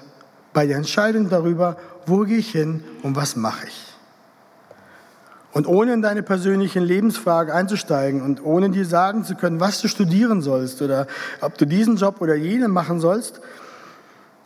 bei 0.54 0.68
der 0.68 0.78
Entscheidung 0.78 1.30
darüber, 1.30 1.78
wo 2.06 2.20
gehe 2.20 2.38
ich 2.38 2.52
hin 2.52 2.84
und 3.02 3.16
was 3.16 3.36
mache 3.36 3.68
ich. 3.68 3.94
Und 5.52 5.68
ohne 5.68 5.94
in 5.94 6.02
deine 6.02 6.24
persönlichen 6.24 6.84
Lebensfrage 6.84 7.54
einzusteigen 7.54 8.22
und 8.22 8.44
ohne 8.44 8.72
dir 8.72 8.86
sagen 8.86 9.24
zu 9.24 9.36
können, 9.36 9.60
was 9.60 9.82
du 9.82 9.88
studieren 9.88 10.42
sollst 10.42 10.82
oder 10.82 11.08
ob 11.42 11.58
du 11.58 11.66
diesen 11.66 11.98
Job 11.98 12.22
oder 12.22 12.34
jenen 12.36 12.72
machen 12.72 13.00
sollst, 13.00 13.40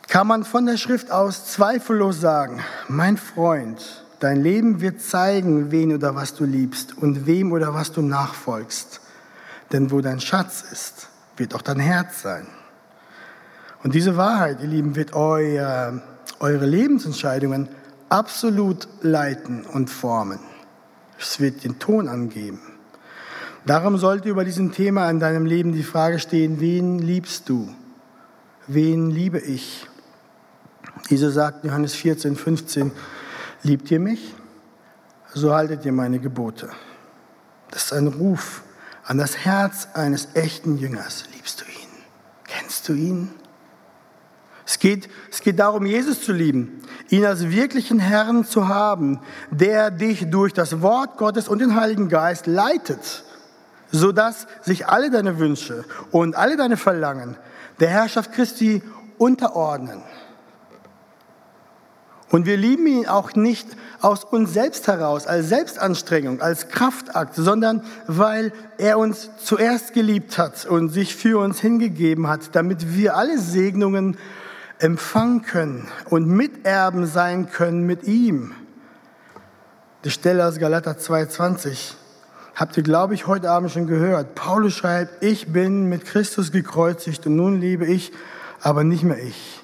kann 0.06 0.26
man 0.26 0.44
von 0.44 0.66
der 0.66 0.76
Schrift 0.76 1.10
aus 1.10 1.46
zweifellos 1.46 2.20
sagen, 2.20 2.62
mein 2.88 3.16
Freund, 3.16 4.04
dein 4.20 4.42
Leben 4.42 4.80
wird 4.80 5.00
zeigen, 5.00 5.70
wen 5.70 5.94
oder 5.94 6.14
was 6.14 6.34
du 6.34 6.44
liebst 6.44 6.96
und 6.98 7.26
wem 7.26 7.52
oder 7.52 7.72
was 7.72 7.92
du 7.92 8.02
nachfolgst. 8.02 9.00
Denn 9.72 9.90
wo 9.90 10.00
dein 10.00 10.20
Schatz 10.20 10.64
ist, 10.72 11.08
wird 11.36 11.54
auch 11.54 11.62
dein 11.62 11.78
Herz 11.78 12.22
sein. 12.22 12.46
Und 13.82 13.94
diese 13.94 14.16
Wahrheit, 14.16 14.60
ihr 14.60 14.68
Lieben, 14.68 14.96
wird 14.96 15.14
euer, 15.14 16.02
eure 16.40 16.66
Lebensentscheidungen 16.66 17.68
absolut 18.08 18.88
leiten 19.02 19.64
und 19.64 19.90
formen. 19.90 20.40
Es 21.18 21.40
wird 21.40 21.64
den 21.64 21.78
Ton 21.78 22.08
angeben. 22.08 22.60
Darum 23.66 23.98
sollte 23.98 24.28
über 24.28 24.44
diesem 24.44 24.72
Thema 24.72 25.10
in 25.10 25.20
deinem 25.20 25.44
Leben 25.44 25.72
die 25.72 25.82
Frage 25.82 26.18
stehen, 26.18 26.60
wen 26.60 26.98
liebst 26.98 27.48
du? 27.48 27.68
Wen 28.66 29.10
liebe 29.10 29.38
ich? 29.38 29.86
Jesus 31.08 31.34
sagt 31.34 31.64
in 31.64 31.70
Johannes 31.70 31.94
14, 31.94 32.36
15, 32.36 32.92
liebt 33.62 33.90
ihr 33.90 34.00
mich? 34.00 34.34
So 35.34 35.54
haltet 35.54 35.84
ihr 35.84 35.92
meine 35.92 36.18
Gebote. 36.18 36.70
Das 37.70 37.84
ist 37.84 37.92
ein 37.92 38.06
Ruf 38.06 38.62
an 39.04 39.18
das 39.18 39.38
Herz 39.38 39.88
eines 39.94 40.28
echten 40.34 40.78
Jüngers. 40.78 41.24
Liebst 41.34 41.60
du 41.60 41.64
ihn? 41.64 41.88
Kennst 42.44 42.88
du 42.88 42.94
ihn? 42.94 43.30
Es 44.68 44.78
geht, 44.78 45.08
es 45.30 45.40
geht 45.40 45.58
darum, 45.58 45.86
Jesus 45.86 46.20
zu 46.20 46.30
lieben, 46.30 46.82
ihn 47.08 47.24
als 47.24 47.48
wirklichen 47.48 47.98
Herrn 47.98 48.44
zu 48.44 48.68
haben, 48.68 49.18
der 49.50 49.90
dich 49.90 50.28
durch 50.28 50.52
das 50.52 50.82
Wort 50.82 51.16
Gottes 51.16 51.48
und 51.48 51.60
den 51.60 51.74
Heiligen 51.74 52.10
Geist 52.10 52.46
leitet, 52.46 53.24
sodass 53.90 54.46
sich 54.60 54.86
alle 54.86 55.10
deine 55.10 55.38
Wünsche 55.38 55.86
und 56.10 56.36
alle 56.36 56.58
deine 56.58 56.76
Verlangen 56.76 57.38
der 57.80 57.88
Herrschaft 57.88 58.32
Christi 58.32 58.82
unterordnen. 59.16 60.02
Und 62.30 62.44
wir 62.44 62.58
lieben 62.58 62.86
ihn 62.86 63.06
auch 63.06 63.34
nicht 63.34 63.66
aus 64.02 64.22
uns 64.22 64.52
selbst 64.52 64.86
heraus, 64.86 65.26
als 65.26 65.48
Selbstanstrengung, 65.48 66.42
als 66.42 66.68
Kraftakt, 66.68 67.34
sondern 67.36 67.82
weil 68.06 68.52
er 68.76 68.98
uns 68.98 69.30
zuerst 69.42 69.94
geliebt 69.94 70.36
hat 70.36 70.66
und 70.66 70.90
sich 70.90 71.16
für 71.16 71.40
uns 71.42 71.58
hingegeben 71.60 72.28
hat, 72.28 72.54
damit 72.54 72.94
wir 72.94 73.16
alle 73.16 73.38
Segnungen 73.38 74.18
empfangen 74.80 75.42
können 75.42 75.88
und 76.08 76.26
Miterben 76.28 77.06
sein 77.06 77.50
können 77.50 77.86
mit 77.86 78.04
ihm. 78.04 78.52
Die 80.04 80.10
Stelle 80.10 80.46
aus 80.46 80.58
Galater 80.58 80.92
2,20 80.92 81.94
habt 82.54 82.76
ihr, 82.76 82.82
glaube 82.82 83.14
ich, 83.14 83.26
heute 83.26 83.50
Abend 83.50 83.70
schon 83.70 83.86
gehört. 83.86 84.34
Paulus 84.34 84.74
schreibt, 84.74 85.22
ich 85.22 85.52
bin 85.52 85.88
mit 85.88 86.04
Christus 86.04 86.52
gekreuzigt 86.52 87.26
und 87.26 87.36
nun 87.36 87.60
lebe 87.60 87.86
ich, 87.86 88.12
aber 88.60 88.84
nicht 88.84 89.02
mehr 89.02 89.22
ich, 89.22 89.62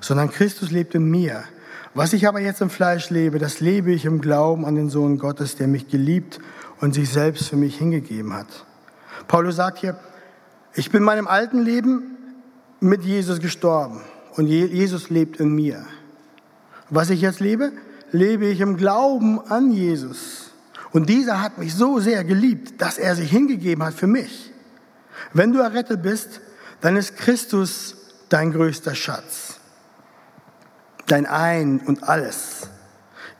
sondern 0.00 0.30
Christus 0.30 0.70
lebt 0.70 0.94
in 0.94 1.10
mir. 1.10 1.44
Was 1.94 2.12
ich 2.12 2.26
aber 2.26 2.40
jetzt 2.40 2.60
im 2.60 2.70
Fleisch 2.70 3.10
lebe, 3.10 3.38
das 3.38 3.60
lebe 3.60 3.92
ich 3.92 4.04
im 4.04 4.20
Glauben 4.20 4.64
an 4.64 4.74
den 4.74 4.90
Sohn 4.90 5.18
Gottes, 5.18 5.56
der 5.56 5.68
mich 5.68 5.88
geliebt 5.88 6.40
und 6.80 6.94
sich 6.94 7.10
selbst 7.10 7.48
für 7.48 7.56
mich 7.56 7.78
hingegeben 7.78 8.32
hat. 8.32 8.48
Paulus 9.28 9.56
sagt 9.56 9.78
hier, 9.78 9.96
ich 10.74 10.90
bin 10.90 11.04
meinem 11.04 11.28
alten 11.28 11.60
Leben 11.60 12.16
mit 12.80 13.04
Jesus 13.04 13.38
gestorben 13.40 14.00
und 14.36 14.46
Jesus 14.46 15.10
lebt 15.10 15.40
in 15.40 15.54
mir. 15.54 15.84
Was 16.90 17.10
ich 17.10 17.20
jetzt 17.20 17.40
lebe, 17.40 17.72
lebe 18.10 18.46
ich 18.46 18.60
im 18.60 18.76
Glauben 18.76 19.40
an 19.40 19.70
Jesus. 19.72 20.50
Und 20.92 21.08
dieser 21.08 21.40
hat 21.40 21.58
mich 21.58 21.74
so 21.74 21.98
sehr 21.98 22.24
geliebt, 22.24 22.80
dass 22.80 22.98
er 22.98 23.16
sich 23.16 23.30
hingegeben 23.30 23.84
hat 23.84 23.94
für 23.94 24.06
mich. 24.06 24.52
Wenn 25.32 25.52
du 25.52 25.60
errettet 25.60 26.02
bist, 26.02 26.40
dann 26.80 26.96
ist 26.96 27.16
Christus 27.16 27.96
dein 28.28 28.52
größter 28.52 28.94
Schatz 28.94 29.54
dein 31.06 31.26
Ein 31.26 31.80
und 31.80 32.08
alles. 32.08 32.68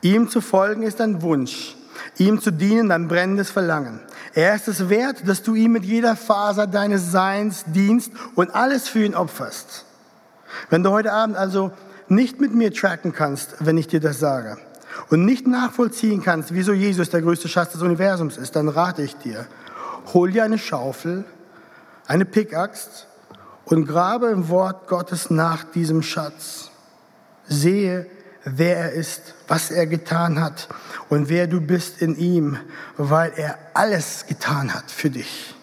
Ihm 0.01 0.29
zu 0.29 0.41
folgen 0.41 0.83
ist 0.83 0.99
dein 0.99 1.21
Wunsch, 1.21 1.75
ihm 2.17 2.39
zu 2.39 2.51
dienen 2.51 2.89
dein 2.89 3.07
brennendes 3.07 3.49
Verlangen. 3.49 3.99
Er 4.33 4.55
ist 4.55 4.67
es 4.67 4.89
wert, 4.89 5.27
dass 5.27 5.43
du 5.43 5.55
ihm 5.55 5.71
mit 5.71 5.85
jeder 5.85 6.15
Faser 6.15 6.67
deines 6.67 7.11
Seins 7.11 7.63
dienst 7.67 8.11
und 8.35 8.53
alles 8.53 8.87
für 8.87 9.03
ihn 9.03 9.15
opferst. 9.15 9.85
Wenn 10.69 10.83
du 10.83 10.91
heute 10.91 11.11
Abend 11.13 11.37
also 11.37 11.71
nicht 12.07 12.39
mit 12.39 12.53
mir 12.53 12.73
tracken 12.73 13.13
kannst, 13.13 13.55
wenn 13.59 13.77
ich 13.77 13.87
dir 13.87 13.99
das 13.99 14.19
sage, 14.19 14.57
und 15.09 15.25
nicht 15.25 15.47
nachvollziehen 15.47 16.23
kannst, 16.23 16.53
wieso 16.53 16.73
Jesus 16.73 17.09
der 17.09 17.21
größte 17.21 17.47
Schatz 17.47 17.73
des 17.73 17.81
Universums 17.81 18.37
ist, 18.37 18.55
dann 18.55 18.69
rate 18.69 19.01
ich 19.01 19.15
dir, 19.17 19.45
hol 20.13 20.31
dir 20.31 20.43
eine 20.43 20.57
Schaufel, 20.57 21.25
eine 22.07 22.25
Pickaxt 22.25 23.07
und 23.65 23.85
grabe 23.85 24.27
im 24.27 24.49
Wort 24.49 24.87
Gottes 24.87 25.29
nach 25.29 25.63
diesem 25.63 26.01
Schatz. 26.01 26.69
Sehe, 27.47 28.07
wer 28.43 28.77
er 28.77 28.91
ist, 28.93 29.33
was 29.47 29.71
er 29.71 29.87
getan 29.87 30.39
hat 30.39 30.69
und 31.09 31.29
wer 31.29 31.47
du 31.47 31.61
bist 31.61 32.01
in 32.01 32.15
ihm, 32.15 32.57
weil 32.97 33.33
er 33.35 33.57
alles 33.73 34.25
getan 34.27 34.73
hat 34.73 34.89
für 34.89 35.09
dich. 35.09 35.55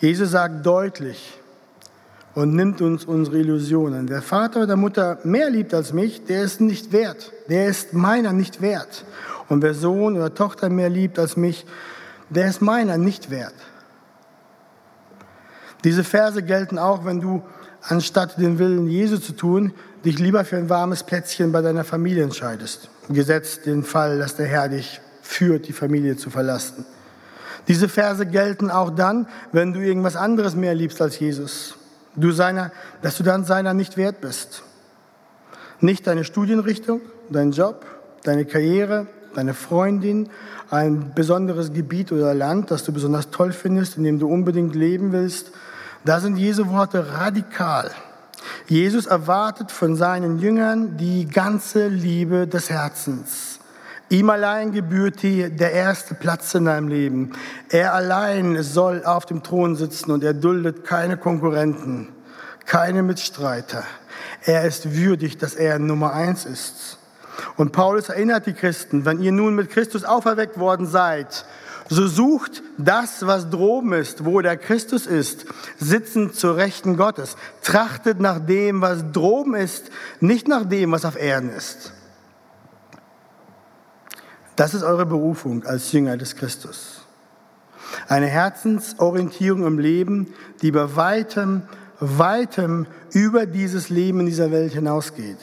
Jesus 0.00 0.32
sagt 0.32 0.64
deutlich 0.66 1.37
und 2.38 2.54
nimmt 2.54 2.80
uns 2.80 3.04
unsere 3.04 3.38
Illusionen. 3.38 4.08
Wer 4.08 4.22
Vater 4.22 4.62
oder 4.62 4.76
Mutter 4.76 5.18
mehr 5.24 5.50
liebt 5.50 5.74
als 5.74 5.92
mich, 5.92 6.24
der 6.24 6.44
ist 6.44 6.60
nicht 6.60 6.92
wert. 6.92 7.32
Der 7.48 7.66
ist 7.66 7.94
meiner 7.94 8.32
nicht 8.32 8.62
wert. 8.62 9.04
Und 9.48 9.60
wer 9.60 9.74
Sohn 9.74 10.16
oder 10.16 10.32
Tochter 10.32 10.68
mehr 10.68 10.88
liebt 10.88 11.18
als 11.18 11.36
mich, 11.36 11.66
der 12.30 12.46
ist 12.48 12.62
meiner 12.62 12.96
nicht 12.96 13.32
wert. 13.32 13.56
Diese 15.82 16.04
Verse 16.04 16.40
gelten 16.44 16.78
auch, 16.78 17.04
wenn 17.04 17.20
du 17.20 17.42
anstatt 17.82 18.38
den 18.38 18.60
Willen 18.60 18.86
Jesu 18.86 19.18
zu 19.18 19.32
tun, 19.32 19.72
dich 20.04 20.20
lieber 20.20 20.44
für 20.44 20.58
ein 20.58 20.70
warmes 20.70 21.02
Plätzchen 21.02 21.50
bei 21.50 21.60
deiner 21.60 21.82
Familie 21.82 22.22
entscheidest. 22.22 22.88
Gesetzt 23.08 23.66
den 23.66 23.82
Fall, 23.82 24.16
dass 24.20 24.36
der 24.36 24.46
Herr 24.46 24.68
dich 24.68 25.00
führt, 25.22 25.66
die 25.66 25.72
Familie 25.72 26.16
zu 26.16 26.30
verlassen. 26.30 26.86
Diese 27.66 27.88
Verse 27.88 28.24
gelten 28.24 28.70
auch 28.70 28.90
dann, 28.90 29.26
wenn 29.50 29.72
du 29.72 29.80
irgendwas 29.80 30.14
anderes 30.14 30.54
mehr 30.54 30.76
liebst 30.76 31.02
als 31.02 31.18
Jesus. 31.18 31.77
Du 32.18 32.32
seiner, 32.32 32.72
dass 33.02 33.16
du 33.16 33.22
dann 33.22 33.44
seiner 33.44 33.74
nicht 33.74 33.96
wert 33.96 34.20
bist. 34.20 34.62
Nicht 35.80 36.06
deine 36.06 36.24
Studienrichtung, 36.24 37.00
dein 37.30 37.52
Job, 37.52 37.86
deine 38.24 38.44
Karriere, 38.44 39.06
deine 39.34 39.54
Freundin, 39.54 40.28
ein 40.70 41.12
besonderes 41.14 41.72
Gebiet 41.72 42.10
oder 42.10 42.34
Land, 42.34 42.70
das 42.70 42.84
du 42.84 42.92
besonders 42.92 43.30
toll 43.30 43.52
findest, 43.52 43.96
in 43.96 44.04
dem 44.04 44.18
du 44.18 44.28
unbedingt 44.28 44.74
leben 44.74 45.12
willst. 45.12 45.52
Da 46.04 46.20
sind 46.20 46.36
Jesu 46.36 46.68
Worte 46.68 47.12
radikal. 47.12 47.90
Jesus 48.66 49.06
erwartet 49.06 49.70
von 49.70 49.96
seinen 49.96 50.38
Jüngern 50.38 50.96
die 50.96 51.26
ganze 51.26 51.88
Liebe 51.88 52.46
des 52.46 52.70
Herzens. 52.70 53.57
Ihm 54.10 54.30
allein 54.30 54.72
gebührt 54.72 55.22
der 55.22 55.72
erste 55.72 56.14
Platz 56.14 56.54
in 56.54 56.64
deinem 56.64 56.88
Leben. 56.88 57.32
Er 57.68 57.92
allein 57.92 58.62
soll 58.62 59.04
auf 59.04 59.26
dem 59.26 59.42
Thron 59.42 59.76
sitzen 59.76 60.12
und 60.12 60.24
er 60.24 60.32
duldet 60.32 60.84
keine 60.84 61.18
Konkurrenten, 61.18 62.08
keine 62.64 63.02
Mitstreiter. 63.02 63.84
Er 64.44 64.64
ist 64.64 64.94
würdig, 64.94 65.36
dass 65.36 65.54
er 65.54 65.78
Nummer 65.78 66.14
eins 66.14 66.46
ist. 66.46 66.98
Und 67.56 67.72
Paulus 67.72 68.08
erinnert 68.08 68.46
die 68.46 68.54
Christen, 68.54 69.04
wenn 69.04 69.20
ihr 69.20 69.32
nun 69.32 69.54
mit 69.54 69.68
Christus 69.70 70.04
auferweckt 70.04 70.58
worden 70.58 70.86
seid, 70.86 71.44
so 71.90 72.06
sucht 72.06 72.62
das, 72.76 73.26
was 73.26 73.50
droben 73.50 73.92
ist, 73.92 74.24
wo 74.24 74.40
der 74.40 74.56
Christus 74.56 75.06
ist, 75.06 75.46
sitzend 75.78 76.34
zur 76.34 76.56
Rechten 76.56 76.96
Gottes. 76.96 77.36
Trachtet 77.62 78.20
nach 78.20 78.38
dem, 78.38 78.80
was 78.80 79.12
droben 79.12 79.54
ist, 79.54 79.90
nicht 80.20 80.48
nach 80.48 80.64
dem, 80.64 80.92
was 80.92 81.04
auf 81.04 81.16
Erden 81.16 81.50
ist. 81.50 81.92
Das 84.58 84.74
ist 84.74 84.82
eure 84.82 85.06
Berufung 85.06 85.64
als 85.66 85.92
Jünger 85.92 86.16
des 86.16 86.34
Christus. 86.34 87.02
Eine 88.08 88.26
Herzensorientierung 88.26 89.64
im 89.64 89.78
Leben, 89.78 90.34
die 90.62 90.72
bei 90.72 90.96
weitem, 90.96 91.62
weitem 92.00 92.88
über 93.12 93.46
dieses 93.46 93.88
Leben 93.88 94.18
in 94.18 94.26
dieser 94.26 94.50
Welt 94.50 94.72
hinausgeht. 94.72 95.38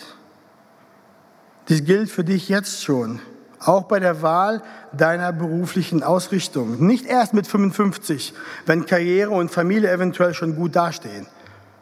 Dies 1.70 1.86
gilt 1.86 2.10
für 2.12 2.26
dich 2.26 2.50
jetzt 2.50 2.84
schon, 2.84 3.22
auch 3.62 3.84
bei 3.84 4.02
der 4.02 4.22
Wahl 4.22 4.62
deiner 4.92 5.32
beruflichen 5.32 6.04
Ausrichtung. 6.04 6.86
Nicht 6.86 7.06
erst 7.06 7.34
mit 7.34 7.48
55, 7.48 8.34
wenn 8.66 8.86
Karriere 8.86 9.32
und 9.32 9.50
Familie 9.50 9.94
eventuell 9.94 10.34
schon 10.34 10.58
gut 10.58 10.76
dastehen. 10.76 11.26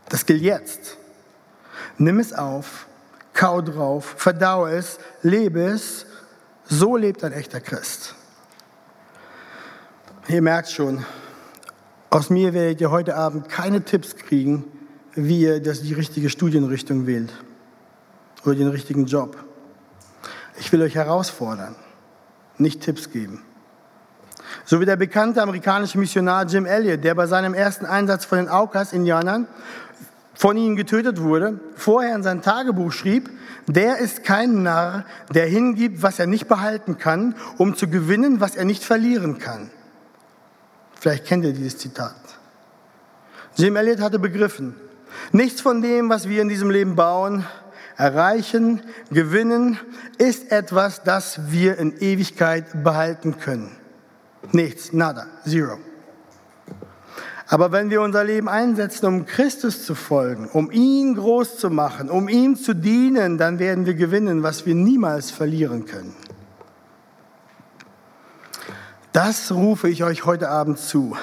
Das 0.08 0.28
gilt 0.28 0.44
jetzt. 0.44 0.98
Nimm 1.98 2.20
es 2.20 2.32
auf, 2.32 2.86
kau 3.34 3.60
drauf, 3.64 4.14
verdaue 4.18 4.70
es, 4.70 5.00
lebe 5.24 5.62
es. 5.62 6.06
So 6.66 6.96
lebt 6.98 7.24
ein 7.24 7.34
echter 7.34 7.60
Christ. 7.60 8.16
Ihr 10.28 10.42
merkt 10.42 10.70
schon, 10.70 11.06
aus 12.10 12.30
mir 12.30 12.54
werdet 12.54 12.80
ihr 12.80 12.92
heute 12.92 13.16
Abend 13.16 13.50
keine 13.50 13.84
Tipps 13.84 14.16
kriegen, 14.16 14.66
wie 15.16 15.42
ihr 15.42 15.62
das 15.62 15.82
die 15.82 15.94
richtige 15.94 16.30
Studienrichtung 16.30 17.06
wählt 17.06 17.34
oder 18.46 18.56
den 18.56 18.70
richtigen 18.70 19.06
Job. 19.06 19.38
Ich 20.58 20.72
will 20.72 20.82
euch 20.82 20.96
herausfordern, 20.96 21.76
nicht 22.58 22.82
Tipps 22.82 23.12
geben. 23.12 23.42
So 24.66 24.80
wie 24.80 24.86
der 24.86 24.96
bekannte 24.96 25.42
amerikanische 25.42 25.98
Missionar 25.98 26.46
Jim 26.46 26.66
Elliot, 26.66 27.04
der 27.04 27.16
bei 27.16 27.28
seinem 27.28 27.54
ersten 27.54 27.86
Einsatz 27.86 28.26
von 28.26 28.38
den 28.38 28.50
Aukas-Indianern 28.50 29.48
von 30.34 30.58
ihnen 30.58 30.76
getötet 30.76 31.22
wurde, 31.22 31.60
vorher 31.76 32.16
in 32.16 32.24
sein 32.24 32.42
Tagebuch 32.42 32.92
schrieb, 32.92 33.30
der 33.68 34.00
ist 34.00 34.24
kein 34.24 34.64
Narr, 34.64 35.06
der 35.34 35.46
hingibt, 35.46 36.02
was 36.02 36.20
er 36.20 36.28
nicht 36.28 36.48
behalten 36.48 36.98
kann, 36.98 37.36
um 37.58 37.76
zu 37.76 37.88
gewinnen, 37.88 38.40
was 38.40 38.56
er 38.56 38.66
nicht 38.66 38.84
verlieren 38.84 39.38
kann. 39.38 39.70
Vielleicht 41.00 41.26
kennt 41.26 41.46
ihr 41.46 41.54
dieses 41.54 41.78
Zitat. 41.78 42.16
Jim 43.56 43.76
Elliot 43.76 44.02
hatte 44.02 44.20
begriffen, 44.20 44.76
nichts 45.32 45.62
von 45.62 45.82
dem, 45.82 46.10
was 46.10 46.28
wir 46.28 46.42
in 46.42 46.50
diesem 46.50 46.72
Leben 46.72 46.96
bauen, 46.96 47.46
erreichen, 47.98 48.82
gewinnen, 49.12 49.78
ist 50.18 50.52
etwas, 50.52 51.04
das 51.04 51.52
wir 51.52 51.78
in 51.78 51.98
Ewigkeit 52.00 52.84
behalten 52.84 53.38
können. 53.40 53.72
Nichts, 54.52 54.94
nada, 54.94 55.28
zero. 55.46 55.78
Aber 57.54 57.72
wenn 57.72 57.92
wir 57.92 58.02
unser 58.02 58.24
Leben 58.24 58.50
einsetzen, 58.50 59.06
um 59.06 59.26
Christus 59.28 59.86
zu 59.86 59.94
folgen, 59.94 60.50
um 60.54 60.72
ihn 60.72 61.14
groß 61.14 61.60
zu 61.60 61.70
machen, 61.70 62.10
um 62.10 62.28
ihm 62.28 62.56
zu 62.56 62.74
dienen, 62.74 63.38
dann 63.38 63.60
werden 63.60 63.86
wir 63.86 63.94
gewinnen, 63.94 64.42
was 64.42 64.66
wir 64.66 64.74
niemals 64.74 65.30
verlieren 65.30 65.86
können. 65.86 66.16
Das 69.12 69.52
rufe 69.52 69.88
ich 69.88 70.04
euch 70.04 70.26
heute 70.26 70.50
Abend 70.50 70.80
zu. 70.80 71.16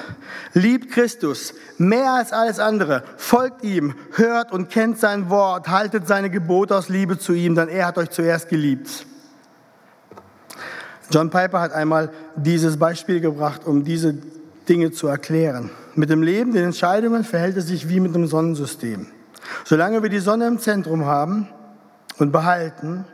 Liebt 0.53 0.93
Christus 0.93 1.53
mehr 1.79 2.13
als 2.13 2.33
alles 2.33 2.61
andere. 2.61 3.03
Folgt 3.17 3.65
ihm, 3.65 3.97
hört 4.13 4.53
und 4.53 4.71
kennt 4.71 5.01
sein 5.01 5.31
Wort, 5.31 5.67
haltet 5.67 6.07
seine 6.07 6.31
Gebote 6.31 6.77
aus 6.77 6.89
Liebe 6.89 7.19
zu 7.19 7.33
ihm, 7.33 7.57
denn 7.57 7.69
er 7.69 7.89
hat 7.89 7.99
euch 7.99 8.11
zuerst 8.11 8.49
geliebt. 8.49 9.05
John 11.11 11.29
Piper 11.29 11.61
hat 11.61 11.73
einmal 11.73 12.13
dieses 12.37 12.77
Beispiel 12.77 13.21
gebracht, 13.21 13.63
um 13.67 13.83
diese 13.83 14.15
Dinge 14.69 14.93
zu 14.93 15.09
erklären. 15.09 15.71
Mit 15.95 16.11
dem 16.11 16.23
Leben, 16.23 16.53
den 16.53 16.65
Entscheidungen 16.65 17.25
verhält 17.25 17.57
es 17.57 17.67
sich 17.67 17.89
wie 17.89 18.01
mit 18.01 18.15
dem 18.15 18.27
Sonnensystem. 18.27 19.07
Solange 19.65 20.03
wir 20.03 20.11
die 20.11 20.21
Sonne 20.21 20.47
im 20.47 20.59
Zentrum 20.59 21.05
haben 21.05 21.49
und 22.19 22.33
behalten, 22.33 23.05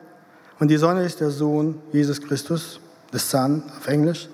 und 0.59 0.69
die 0.69 0.77
Sonne 0.77 1.05
ist 1.05 1.21
der 1.21 1.31
Sohn 1.31 1.81
Jesus 1.93 2.21
Christus, 2.21 2.81
the 3.13 3.19
Sun 3.19 3.63
auf 3.79 3.89
Englisch, 3.89 4.29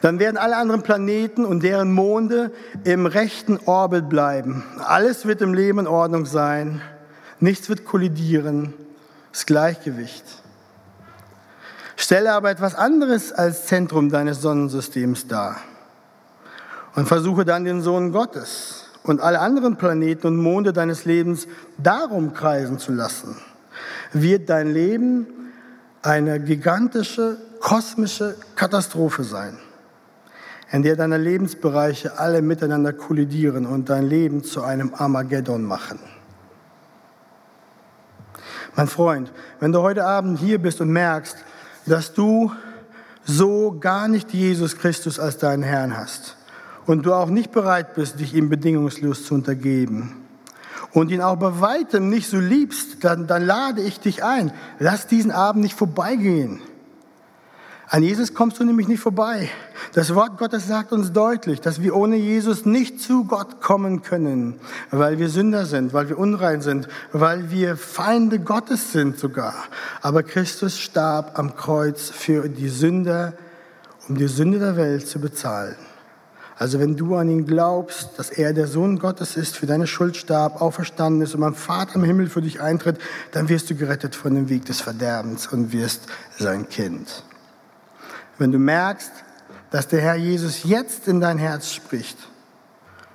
dann 0.00 0.18
werden 0.18 0.36
alle 0.36 0.56
anderen 0.56 0.82
Planeten 0.82 1.44
und 1.44 1.62
deren 1.62 1.92
Monde 1.92 2.50
im 2.84 3.06
rechten 3.06 3.58
Orbit 3.64 4.08
bleiben. 4.08 4.64
Alles 4.78 5.26
wird 5.26 5.40
im 5.40 5.54
Leben 5.54 5.80
in 5.80 5.86
Ordnung 5.86 6.26
sein. 6.26 6.80
Nichts 7.38 7.68
wird 7.68 7.84
kollidieren. 7.84 8.74
Das 9.32 9.46
Gleichgewicht. 9.46 10.24
Stelle 11.96 12.32
aber 12.32 12.50
etwas 12.50 12.74
anderes 12.74 13.32
als 13.32 13.66
Zentrum 13.66 14.10
deines 14.10 14.40
Sonnensystems 14.40 15.28
dar 15.28 15.56
und 16.98 17.06
versuche 17.06 17.44
dann 17.44 17.64
den 17.64 17.80
Sohn 17.80 18.10
Gottes 18.10 18.86
und 19.04 19.20
alle 19.20 19.38
anderen 19.38 19.76
Planeten 19.76 20.26
und 20.26 20.36
Monde 20.36 20.72
deines 20.72 21.04
Lebens 21.04 21.46
darum 21.76 22.34
kreisen 22.34 22.80
zu 22.80 22.90
lassen, 22.90 23.36
wird 24.12 24.48
dein 24.50 24.66
Leben 24.72 25.28
eine 26.02 26.40
gigantische 26.40 27.36
kosmische 27.60 28.34
Katastrophe 28.56 29.22
sein 29.22 29.58
in 30.72 30.82
der 30.82 30.96
deine 30.96 31.18
Lebensbereiche 31.18 32.18
alle 32.18 32.42
miteinander 32.42 32.92
kollidieren 32.92 33.64
und 33.64 33.88
dein 33.90 34.04
Leben 34.04 34.42
zu 34.42 34.64
einem 34.64 34.92
Armageddon 34.92 35.62
machen. 35.62 36.00
Mein 38.74 38.88
Freund, 38.88 39.32
wenn 39.60 39.70
du 39.70 39.82
heute 39.82 40.04
Abend 40.04 40.40
hier 40.40 40.60
bist 40.60 40.80
und 40.80 40.90
merkst, 40.90 41.36
dass 41.86 42.12
du 42.12 42.50
so 43.24 43.78
gar 43.78 44.08
nicht 44.08 44.34
Jesus 44.34 44.76
Christus 44.76 45.20
als 45.20 45.38
deinen 45.38 45.62
Herrn 45.62 45.96
hast 45.96 46.37
und 46.88 47.04
du 47.04 47.12
auch 47.12 47.28
nicht 47.28 47.52
bereit 47.52 47.94
bist, 47.94 48.18
dich 48.18 48.34
ihm 48.34 48.48
bedingungslos 48.48 49.26
zu 49.26 49.34
untergeben 49.34 50.16
und 50.92 51.10
ihn 51.10 51.20
auch 51.20 51.36
bei 51.36 51.60
weitem 51.60 52.08
nicht 52.08 52.30
so 52.30 52.38
liebst, 52.38 53.04
dann, 53.04 53.26
dann 53.26 53.44
lade 53.44 53.82
ich 53.82 54.00
dich 54.00 54.24
ein. 54.24 54.52
Lass 54.78 55.06
diesen 55.06 55.30
Abend 55.30 55.62
nicht 55.62 55.74
vorbeigehen. 55.74 56.60
An 57.90 58.02
Jesus 58.02 58.32
kommst 58.32 58.58
du 58.58 58.64
nämlich 58.64 58.88
nicht 58.88 59.00
vorbei. 59.00 59.50
Das 59.92 60.14
Wort 60.14 60.38
Gottes 60.38 60.66
sagt 60.66 60.92
uns 60.92 61.12
deutlich, 61.12 61.60
dass 61.60 61.82
wir 61.82 61.94
ohne 61.94 62.16
Jesus 62.16 62.64
nicht 62.64 63.02
zu 63.02 63.24
Gott 63.24 63.60
kommen 63.60 64.00
können, 64.00 64.54
weil 64.90 65.18
wir 65.18 65.28
Sünder 65.28 65.66
sind, 65.66 65.92
weil 65.92 66.08
wir 66.08 66.18
unrein 66.18 66.62
sind, 66.62 66.88
weil 67.12 67.50
wir 67.50 67.76
Feinde 67.76 68.38
Gottes 68.40 68.92
sind 68.92 69.18
sogar. 69.18 69.54
Aber 70.00 70.22
Christus 70.22 70.78
starb 70.78 71.38
am 71.38 71.54
Kreuz 71.54 72.08
für 72.08 72.48
die 72.48 72.68
Sünder, 72.68 73.34
um 74.08 74.16
die 74.16 74.28
Sünde 74.28 74.58
der 74.58 74.76
Welt 74.78 75.06
zu 75.06 75.20
bezahlen. 75.20 75.76
Also 76.58 76.80
wenn 76.80 76.96
du 76.96 77.14
an 77.14 77.28
ihn 77.28 77.46
glaubst, 77.46 78.18
dass 78.18 78.30
er 78.30 78.52
der 78.52 78.66
Sohn 78.66 78.98
Gottes 78.98 79.36
ist, 79.36 79.56
für 79.56 79.66
deine 79.66 79.86
Schuld 79.86 80.16
starb, 80.16 80.60
auferstanden 80.60 81.22
ist 81.22 81.34
und 81.34 81.40
mein 81.40 81.54
Vater 81.54 81.94
im 81.94 82.04
Himmel 82.04 82.28
für 82.28 82.42
dich 82.42 82.60
eintritt, 82.60 82.98
dann 83.30 83.48
wirst 83.48 83.70
du 83.70 83.76
gerettet 83.76 84.16
von 84.16 84.34
dem 84.34 84.48
Weg 84.48 84.64
des 84.64 84.80
Verderbens 84.80 85.46
und 85.46 85.72
wirst 85.72 86.06
sein 86.36 86.68
Kind. 86.68 87.22
Wenn 88.38 88.50
du 88.50 88.58
merkst, 88.58 89.12
dass 89.70 89.86
der 89.86 90.00
Herr 90.00 90.16
Jesus 90.16 90.64
jetzt 90.64 91.06
in 91.06 91.20
dein 91.20 91.38
Herz 91.38 91.70
spricht, 91.70 92.18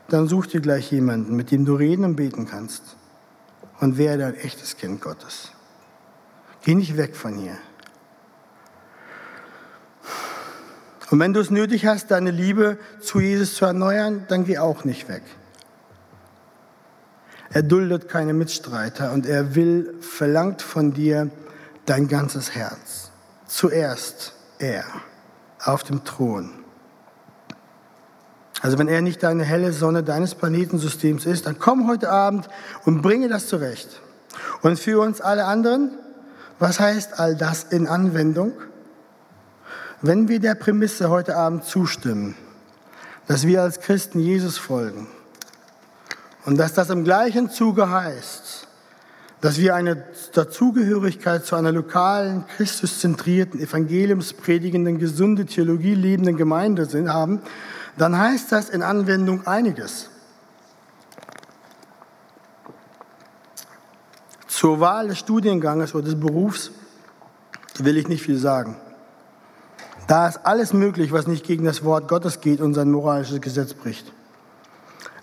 dann 0.08 0.28
such 0.28 0.48
dir 0.48 0.62
gleich 0.62 0.92
jemanden, 0.92 1.36
mit 1.36 1.52
dem 1.52 1.66
du 1.66 1.76
reden 1.76 2.06
und 2.06 2.16
beten 2.16 2.46
kannst. 2.46 2.84
Und 3.80 3.98
werde 3.98 4.26
ein 4.26 4.36
echtes 4.36 4.78
Kind 4.78 5.02
Gottes. 5.02 5.52
Geh 6.64 6.76
nicht 6.76 6.96
weg 6.96 7.18
von 7.18 7.36
hier. 7.36 7.58
Und 11.10 11.20
wenn 11.20 11.34
du 11.34 11.40
es 11.40 11.50
nötig 11.50 11.86
hast, 11.86 12.12
deine 12.12 12.32
Liebe 12.32 12.78
zu 13.02 13.20
Jesus 13.20 13.56
zu 13.56 13.66
erneuern, 13.66 14.26
dann 14.30 14.46
geh 14.46 14.58
auch 14.58 14.84
nicht 14.84 15.10
weg. 15.10 15.24
Er 17.52 17.62
duldet 17.62 18.10
keine 18.10 18.34
Mitstreiter 18.34 19.12
und 19.12 19.28
er 19.28 19.54
will, 19.54 19.94
verlangt 20.02 20.62
von 20.62 20.94
dir 20.94 21.30
dein 21.86 22.08
ganzes 22.08 22.56
Herz. 22.56 23.12
Zuerst 23.46 24.34
er 24.58 24.86
auf 25.64 25.84
dem 25.84 26.04
Thron. 26.04 26.50
Also 28.62 28.80
wenn 28.80 28.88
er 28.88 29.02
nicht 29.02 29.22
deine 29.22 29.44
helle 29.44 29.74
Sonne 29.74 30.04
deines 30.04 30.36
Planetensystems 30.36 31.26
ist, 31.26 31.46
dann 31.46 31.60
komm 31.60 31.88
heute 31.88 32.10
Abend 32.10 32.48
und 32.86 33.02
bringe 33.02 33.28
das 33.28 33.48
zurecht. 33.48 34.02
Und 34.62 34.80
für 34.80 35.00
uns 35.02 35.22
alle 35.22 35.46
anderen, 35.46 35.92
was 36.60 36.80
heißt 36.80 37.20
all 37.20 37.36
das 37.36 37.66
in 37.66 37.88
Anwendung? 37.88 38.54
Wenn 40.06 40.28
wir 40.28 40.42
der 40.42 40.56
Prämisse 40.56 41.10
heute 41.10 41.38
Abend 41.38 41.64
zustimmen, 41.64 42.36
dass 43.26 43.48
wir 43.48 43.62
als 43.62 43.80
Christen 43.80 44.20
Jesus 44.20 44.58
folgen 44.58 45.08
und 46.44 46.58
dass 46.58 46.74
das 46.74 46.90
im 46.90 47.06
gleichen 47.06 47.50
Zuge 47.50 47.90
heißt, 47.90 48.68
dass 49.40 49.60
wir 49.60 49.76
eine 49.76 50.04
Dazugehörigkeit 50.34 51.46
zu 51.46 51.56
einer 51.56 51.72
lokalen, 51.72 52.44
christuszentrierten, 52.58 53.62
evangeliumspredigenden, 53.62 55.00
gesunde 55.00 55.46
Theologie 55.46 55.96
lebenden 55.96 56.36
Gemeinde 56.36 56.86
sind, 56.86 57.08
haben, 57.08 57.42
dann 57.98 58.18
heißt 58.18 58.52
das 58.52 58.68
in 58.68 58.84
Anwendung 58.84 59.48
einiges. 59.48 60.10
Zur 64.48 64.82
Wahl 64.82 65.08
des 65.08 65.20
Studienganges 65.20 65.96
oder 65.96 66.04
des 66.04 66.20
Berufs 66.20 66.72
will 67.80 67.96
ich 67.96 68.10
nicht 68.10 68.24
viel 68.24 68.38
sagen. 68.38 68.76
Da 70.08 70.28
ist 70.28 70.46
alles 70.46 70.74
möglich, 70.74 71.12
was 71.12 71.28
nicht 71.28 71.46
gegen 71.46 71.66
das 71.66 71.84
Wort 71.84 72.08
Gottes 72.08 72.42
geht 72.42 72.60
und 72.60 72.74
sein 72.74 72.92
moralisches 72.92 73.42
Gesetz 73.42 73.74
bricht. 73.74 74.12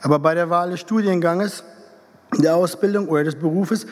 Aber 0.02 0.18
bei 0.18 0.34
der 0.34 0.48
Wahl 0.48 0.70
des 0.70 0.80
Studienganges, 0.80 1.64
der 2.38 2.56
Ausbildung 2.56 3.08
oder 3.08 3.24
des 3.24 3.34
Berufes 3.34 3.86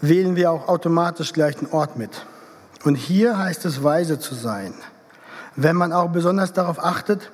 wählen 0.00 0.36
wir 0.36 0.50
auch 0.50 0.68
automatisch 0.68 1.32
gleich 1.32 1.56
den 1.56 1.70
Ort 1.70 1.96
mit. 1.96 2.24
Und 2.84 2.94
hier 2.94 3.38
heißt 3.38 3.66
es 3.66 3.82
weise 3.82 4.18
zu 4.18 4.34
sein, 4.34 4.72
wenn 5.56 5.76
man 5.76 5.92
auch 5.92 6.10
besonders 6.10 6.54
darauf 6.54 6.82
achtet, 6.82 7.30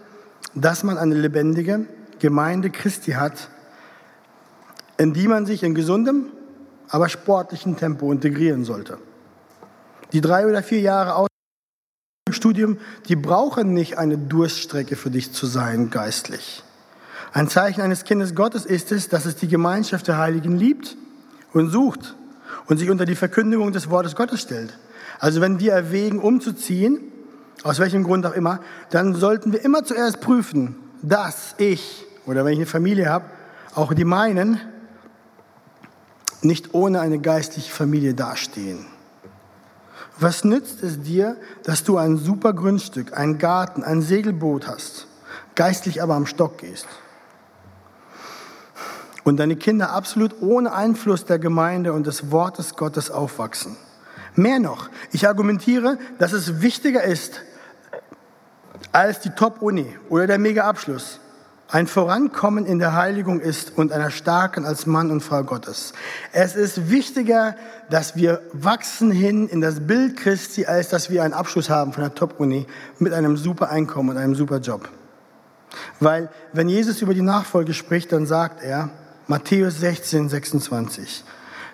dass 0.55 0.83
man 0.83 0.99
eine 0.99 1.15
lebendige 1.15 1.87
Gemeinde 2.19 2.71
Christi 2.71 3.13
hat, 3.13 3.49
in 4.97 5.13
die 5.13 5.29
man 5.29 5.47
sich 5.47 5.63
in 5.63 5.75
gesundem, 5.75 6.33
aber 6.89 7.09
sportlichem 7.09 7.77
Tempo 7.77 8.11
integrieren 8.11 8.65
sollte. 8.65 8.99
Die 10.13 10.21
drei 10.21 10.47
oder 10.47 10.63
vier 10.63 10.81
Jahre 10.81 11.15
Studium, 12.47 12.79
die 13.09 13.17
brauchen 13.17 13.73
nicht 13.73 13.99
eine 13.99 14.19
Durststrecke 14.19 14.97
für 14.97 15.11
dich 15.11 15.33
zu 15.33 15.47
sein, 15.47 15.91
geistlich. 15.91 16.65
Ein 17.33 17.49
Zeichen 17.49 17.83
eines 17.83 18.03
Kindes 18.03 18.35
Gottes 18.35 18.67
ist 18.67 18.91
es, 18.91 19.09
dass 19.09 19.27
es 19.27 19.37
die 19.37 19.47
Gemeinschaft 19.47 20.09
der 20.09 20.19
Heiligen 20.19 20.57
liebt 20.57 20.97
und 21.53 21.71
sucht 21.71 22.17
und 22.67 22.79
sich 22.79 22.91
unter 22.91 23.05
die 23.05 23.15
Verkündigung 23.15 23.73
des 23.73 23.91
Wortes 23.91 24.17
Gottes 24.17 24.41
stellt. 24.41 24.77
Also 25.21 25.41
wenn 25.41 25.61
wir 25.61 25.73
erwägen, 25.73 26.19
umzuziehen, 26.19 27.01
aus 27.63 27.79
welchem 27.79 28.03
Grund 28.03 28.27
auch 28.27 28.35
immer, 28.35 28.61
dann 28.91 29.15
sollten 29.15 29.53
wir 29.53 29.65
immer 29.65 29.85
zuerst 29.85 30.21
prüfen, 30.21 30.77
dass 31.03 31.55
ich 31.59 32.05
oder 32.27 32.45
wenn 32.45 32.55
ich 32.55 32.59
eine 32.59 32.67
Familie 32.67 33.09
habe, 33.09 33.27
auch 33.75 33.95
die 33.95 34.05
meinen, 34.05 34.61
nicht 36.43 36.75
ohne 36.75 37.01
eine 37.01 37.21
geistliche 37.21 37.73
Familie 37.73 38.15
dastehen. 38.15 38.87
Was 40.19 40.45
nützt 40.45 40.83
es 40.83 41.01
dir, 41.01 41.37
dass 41.63 41.85
du 41.85 41.99
ein 41.99 42.17
super 42.17 42.55
Grundstück, 42.55 43.17
einen 43.17 43.39
Garten, 43.39 43.85
ein 43.85 44.01
Segelboot 44.01 44.67
hast, 44.67 45.07
geistlich 45.55 46.03
aber 46.03 46.15
am 46.15 46.27
Stock 46.27 46.59
gehst? 46.59 46.87
Und 49.25 49.39
deine 49.39 49.57
Kinder 49.57 49.91
absolut 49.91 50.41
ohne 50.41 50.73
Einfluss 50.73 51.25
der 51.25 51.39
Gemeinde 51.39 51.93
und 51.93 52.07
des 52.07 52.31
Wortes 52.31 52.77
Gottes 52.77 53.11
aufwachsen. 53.11 53.77
Mehr 54.37 54.59
noch, 54.59 54.89
ich 55.13 55.27
argumentiere, 55.27 55.99
dass 56.19 56.33
es 56.33 56.61
wichtiger 56.61 57.03
ist 57.03 57.43
als 58.93 59.21
die 59.21 59.31
Top-Uni 59.31 59.99
oder 60.09 60.27
der 60.27 60.39
Mega-Abschluss, 60.39 61.21
ein 61.69 61.89
Vorankommen 61.89 62.65
in 62.65 62.79
der 62.79 62.95
Heiligung 62.95 63.41
ist 63.41 63.77
und 63.77 63.93
einer 63.93 64.11
starken 64.11 64.65
als 64.65 64.87
Mann 64.87 65.11
und 65.11 65.21
Frau 65.21 65.43
Gottes. 65.43 65.93
Es 66.33 66.55
ist 66.55 66.91
wichtiger, 66.91 67.57
dass 67.91 68.15
wir 68.15 68.41
wachsen 68.53 69.11
hin 69.11 69.49
in 69.49 69.61
das 69.61 69.81
Bild 69.87 70.17
Christi, 70.17 70.67
als 70.67 70.91
dass 70.91 71.11
wir 71.11 71.25
einen 71.25 71.35
Abschluss 71.35 71.69
haben 71.69 71.93
von 71.93 72.03
der 72.03 72.15
Top-Uni 72.15 72.67
mit 72.99 73.13
einem 73.13 73.37
super 73.37 73.71
Einkommen 73.71 74.11
und 74.11 74.17
einem 74.17 74.37
super 74.37 74.59
Job. 74.59 74.89
Weil 75.99 76.31
wenn 76.53 76.69
Jesus 76.69 77.03
über 77.03 77.15
die 77.15 77.23
Nachfolge 77.23 77.75
spricht, 77.75 78.13
dann 78.13 78.27
sagt 78.27 78.63
er, 78.63 78.91
Matthäus 79.27 79.81
16, 79.81 80.29
26, 80.29 81.25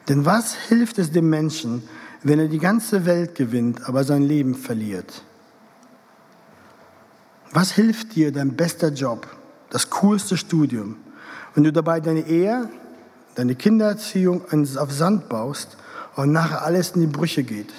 denn 0.08 0.24
was 0.24 0.54
hilft 0.54 0.98
es 0.98 1.12
dem 1.12 1.28
Menschen, 1.28 1.86
wenn 2.22 2.38
er 2.38 2.48
die 2.48 2.58
ganze 2.58 3.04
Welt 3.04 3.34
gewinnt, 3.34 3.86
aber 3.86 4.04
sein 4.04 4.22
Leben 4.22 4.54
verliert? 4.54 5.22
Was 7.52 7.72
hilft 7.72 8.14
dir 8.14 8.32
dein 8.32 8.56
bester 8.56 8.88
Job? 8.88 9.26
Das 9.72 9.88
coolste 9.88 10.36
Studium. 10.36 10.96
Wenn 11.54 11.64
du 11.64 11.72
dabei 11.72 11.98
deine 12.00 12.26
Ehe, 12.28 12.68
deine 13.34 13.54
Kindererziehung 13.54 14.42
auf 14.76 14.92
Sand 14.92 15.30
baust 15.30 15.78
und 16.14 16.30
nachher 16.30 16.62
alles 16.62 16.90
in 16.90 17.00
die 17.00 17.06
Brüche 17.06 17.42
geht. 17.42 17.72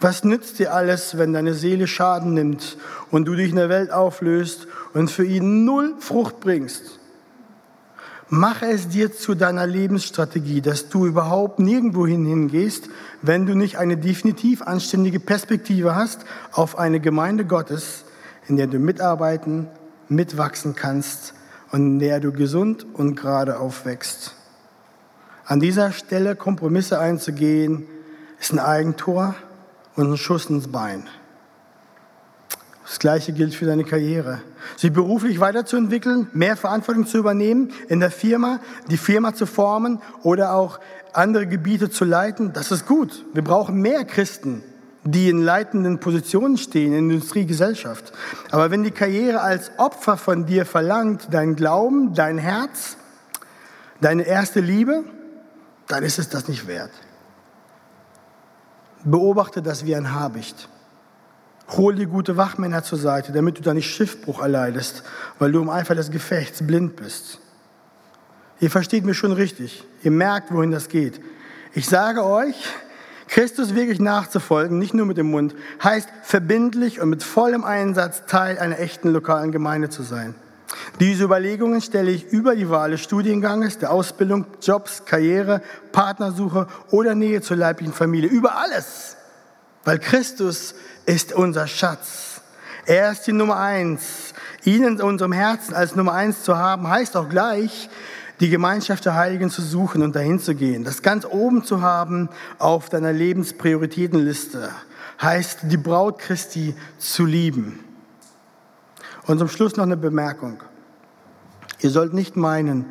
Was 0.00 0.22
nützt 0.22 0.58
dir 0.58 0.74
alles, 0.74 1.16
wenn 1.16 1.32
deine 1.32 1.54
Seele 1.54 1.86
Schaden 1.86 2.34
nimmt 2.34 2.76
und 3.10 3.24
du 3.24 3.34
dich 3.34 3.50
in 3.50 3.56
der 3.56 3.70
Welt 3.70 3.90
auflöst 3.90 4.66
und 4.92 5.10
für 5.10 5.24
ihn 5.24 5.64
null 5.64 5.94
Frucht 5.98 6.40
bringst? 6.40 6.98
Mache 8.28 8.66
es 8.66 8.88
dir 8.88 9.14
zu 9.14 9.34
deiner 9.34 9.66
Lebensstrategie, 9.66 10.60
dass 10.60 10.90
du 10.90 11.06
überhaupt 11.06 11.58
nirgendwohin 11.58 12.26
hingehst, 12.26 12.90
wenn 13.22 13.46
du 13.46 13.54
nicht 13.54 13.78
eine 13.78 13.96
definitiv 13.96 14.60
anständige 14.60 15.20
Perspektive 15.20 15.94
hast 15.94 16.26
auf 16.50 16.78
eine 16.78 17.00
Gemeinde 17.00 17.46
Gottes, 17.46 18.04
in 18.46 18.56
der 18.58 18.66
du 18.66 18.78
mitarbeiten, 18.78 19.68
mitwachsen 20.14 20.74
kannst 20.74 21.34
und 21.70 21.80
in 21.80 21.98
der 21.98 22.20
du 22.20 22.32
gesund 22.32 22.86
und 22.92 23.16
gerade 23.16 23.58
aufwächst. 23.58 24.34
An 25.44 25.60
dieser 25.60 25.92
Stelle 25.92 26.36
Kompromisse 26.36 26.98
einzugehen, 26.98 27.86
ist 28.38 28.52
ein 28.52 28.58
Eigentor 28.58 29.34
und 29.96 30.12
ein 30.12 30.16
Schuss 30.16 30.46
ins 30.46 30.68
Bein. 30.68 31.08
Das 32.84 32.98
Gleiche 32.98 33.32
gilt 33.32 33.54
für 33.54 33.64
deine 33.64 33.84
Karriere. 33.84 34.42
Sich 34.76 34.92
beruflich 34.92 35.40
weiterzuentwickeln, 35.40 36.28
mehr 36.32 36.56
Verantwortung 36.56 37.06
zu 37.06 37.18
übernehmen 37.18 37.72
in 37.88 38.00
der 38.00 38.10
Firma, 38.10 38.60
die 38.90 38.96
Firma 38.96 39.34
zu 39.34 39.46
formen 39.46 40.00
oder 40.22 40.52
auch 40.54 40.78
andere 41.12 41.46
Gebiete 41.46 41.90
zu 41.90 42.04
leiten, 42.04 42.52
das 42.52 42.70
ist 42.70 42.86
gut. 42.86 43.24
Wir 43.32 43.42
brauchen 43.42 43.80
mehr 43.80 44.04
Christen, 44.04 44.62
die 45.04 45.28
in 45.28 45.42
leitenden 45.42 45.98
Positionen 45.98 46.56
stehen 46.56 46.92
in 46.92 47.10
Industriegesellschaft. 47.10 48.12
Aber 48.50 48.70
wenn 48.70 48.84
die 48.84 48.92
Karriere 48.92 49.40
als 49.40 49.72
Opfer 49.78 50.16
von 50.16 50.46
dir 50.46 50.64
verlangt, 50.64 51.28
dein 51.30 51.56
Glauben, 51.56 52.14
dein 52.14 52.38
Herz, 52.38 52.96
deine 54.00 54.22
erste 54.22 54.60
Liebe, 54.60 55.04
dann 55.88 56.04
ist 56.04 56.18
es 56.18 56.28
das 56.28 56.48
nicht 56.48 56.66
wert. 56.66 56.92
Beobachte 59.04 59.62
das 59.62 59.84
wie 59.84 59.96
ein 59.96 60.14
Habicht. 60.14 60.68
Hol 61.76 61.94
dir 61.94 62.06
gute 62.06 62.36
Wachmänner 62.36 62.84
zur 62.84 62.98
Seite, 62.98 63.32
damit 63.32 63.58
du 63.58 63.62
da 63.62 63.74
nicht 63.74 63.90
Schiffbruch 63.90 64.40
erleidest, 64.40 65.02
weil 65.38 65.50
du 65.50 65.60
im 65.60 65.70
Eifer 65.70 65.94
des 65.94 66.10
Gefechts 66.10 66.64
blind 66.64 66.96
bist. 66.96 67.40
Ihr 68.60 68.70
versteht 68.70 69.04
mich 69.04 69.18
schon 69.18 69.32
richtig. 69.32 69.84
Ihr 70.04 70.12
merkt, 70.12 70.52
wohin 70.52 70.70
das 70.70 70.88
geht. 70.88 71.20
Ich 71.74 71.86
sage 71.86 72.24
euch, 72.24 72.54
Christus 73.32 73.74
wirklich 73.74 73.98
nachzufolgen, 73.98 74.78
nicht 74.78 74.92
nur 74.92 75.06
mit 75.06 75.16
dem 75.16 75.30
Mund, 75.30 75.54
heißt 75.82 76.06
verbindlich 76.22 77.00
und 77.00 77.08
mit 77.08 77.22
vollem 77.22 77.64
Einsatz 77.64 78.26
Teil 78.26 78.58
einer 78.58 78.78
echten 78.78 79.10
lokalen 79.10 79.52
Gemeinde 79.52 79.88
zu 79.88 80.02
sein. 80.02 80.34
Diese 81.00 81.24
Überlegungen 81.24 81.80
stelle 81.80 82.10
ich 82.10 82.26
über 82.26 82.54
die 82.54 82.68
Wahl 82.68 82.90
des 82.90 83.00
Studienganges, 83.00 83.78
der 83.78 83.90
Ausbildung, 83.90 84.44
Jobs, 84.60 85.06
Karriere, 85.06 85.62
Partnersuche 85.92 86.66
oder 86.90 87.14
Nähe 87.14 87.40
zur 87.40 87.56
leiblichen 87.56 87.94
Familie, 87.94 88.28
über 88.28 88.56
alles. 88.58 89.16
Weil 89.82 89.98
Christus 89.98 90.74
ist 91.06 91.32
unser 91.32 91.66
Schatz. 91.68 92.42
Er 92.84 93.12
ist 93.12 93.22
die 93.22 93.32
Nummer 93.32 93.56
eins. 93.56 94.34
Ihn 94.64 94.84
in 94.84 95.00
unserem 95.00 95.32
Herzen 95.32 95.72
als 95.72 95.96
Nummer 95.96 96.12
eins 96.12 96.42
zu 96.42 96.58
haben, 96.58 96.86
heißt 96.86 97.16
auch 97.16 97.30
gleich, 97.30 97.88
die 98.40 98.50
Gemeinschaft 98.50 99.04
der 99.04 99.14
Heiligen 99.14 99.50
zu 99.50 99.62
suchen 99.62 100.02
und 100.02 100.16
dahin 100.16 100.38
zu 100.38 100.54
gehen. 100.54 100.84
Das 100.84 101.02
ganz 101.02 101.24
oben 101.24 101.64
zu 101.64 101.80
haben 101.80 102.28
auf 102.58 102.88
deiner 102.88 103.12
Lebensprioritätenliste 103.12 104.70
heißt, 105.20 105.60
die 105.64 105.76
Braut 105.76 106.18
Christi 106.18 106.74
zu 106.98 107.24
lieben. 107.24 107.80
Und 109.26 109.38
zum 109.38 109.48
Schluss 109.48 109.76
noch 109.76 109.84
eine 109.84 109.96
Bemerkung. 109.96 110.58
Ihr 111.80 111.90
sollt 111.90 112.12
nicht 112.14 112.36
meinen, 112.36 112.86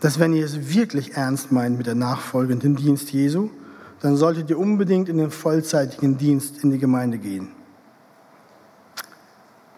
dass 0.00 0.18
wenn 0.18 0.32
ihr 0.32 0.44
es 0.44 0.74
wirklich 0.74 1.14
ernst 1.14 1.52
meint 1.52 1.76
mit 1.76 1.86
der 1.86 1.94
nachfolgenden 1.94 2.76
Dienst 2.76 3.10
Jesu, 3.12 3.50
dann 4.00 4.16
solltet 4.16 4.48
ihr 4.50 4.58
unbedingt 4.58 5.08
in 5.08 5.18
den 5.18 5.30
vollzeitigen 5.30 6.18
Dienst 6.18 6.62
in 6.62 6.70
die 6.70 6.78
Gemeinde 6.78 7.18
gehen. 7.18 7.50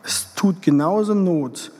Es 0.02 0.34
tut 0.34 0.62
genauso 0.62 1.14
Not, 1.14 1.72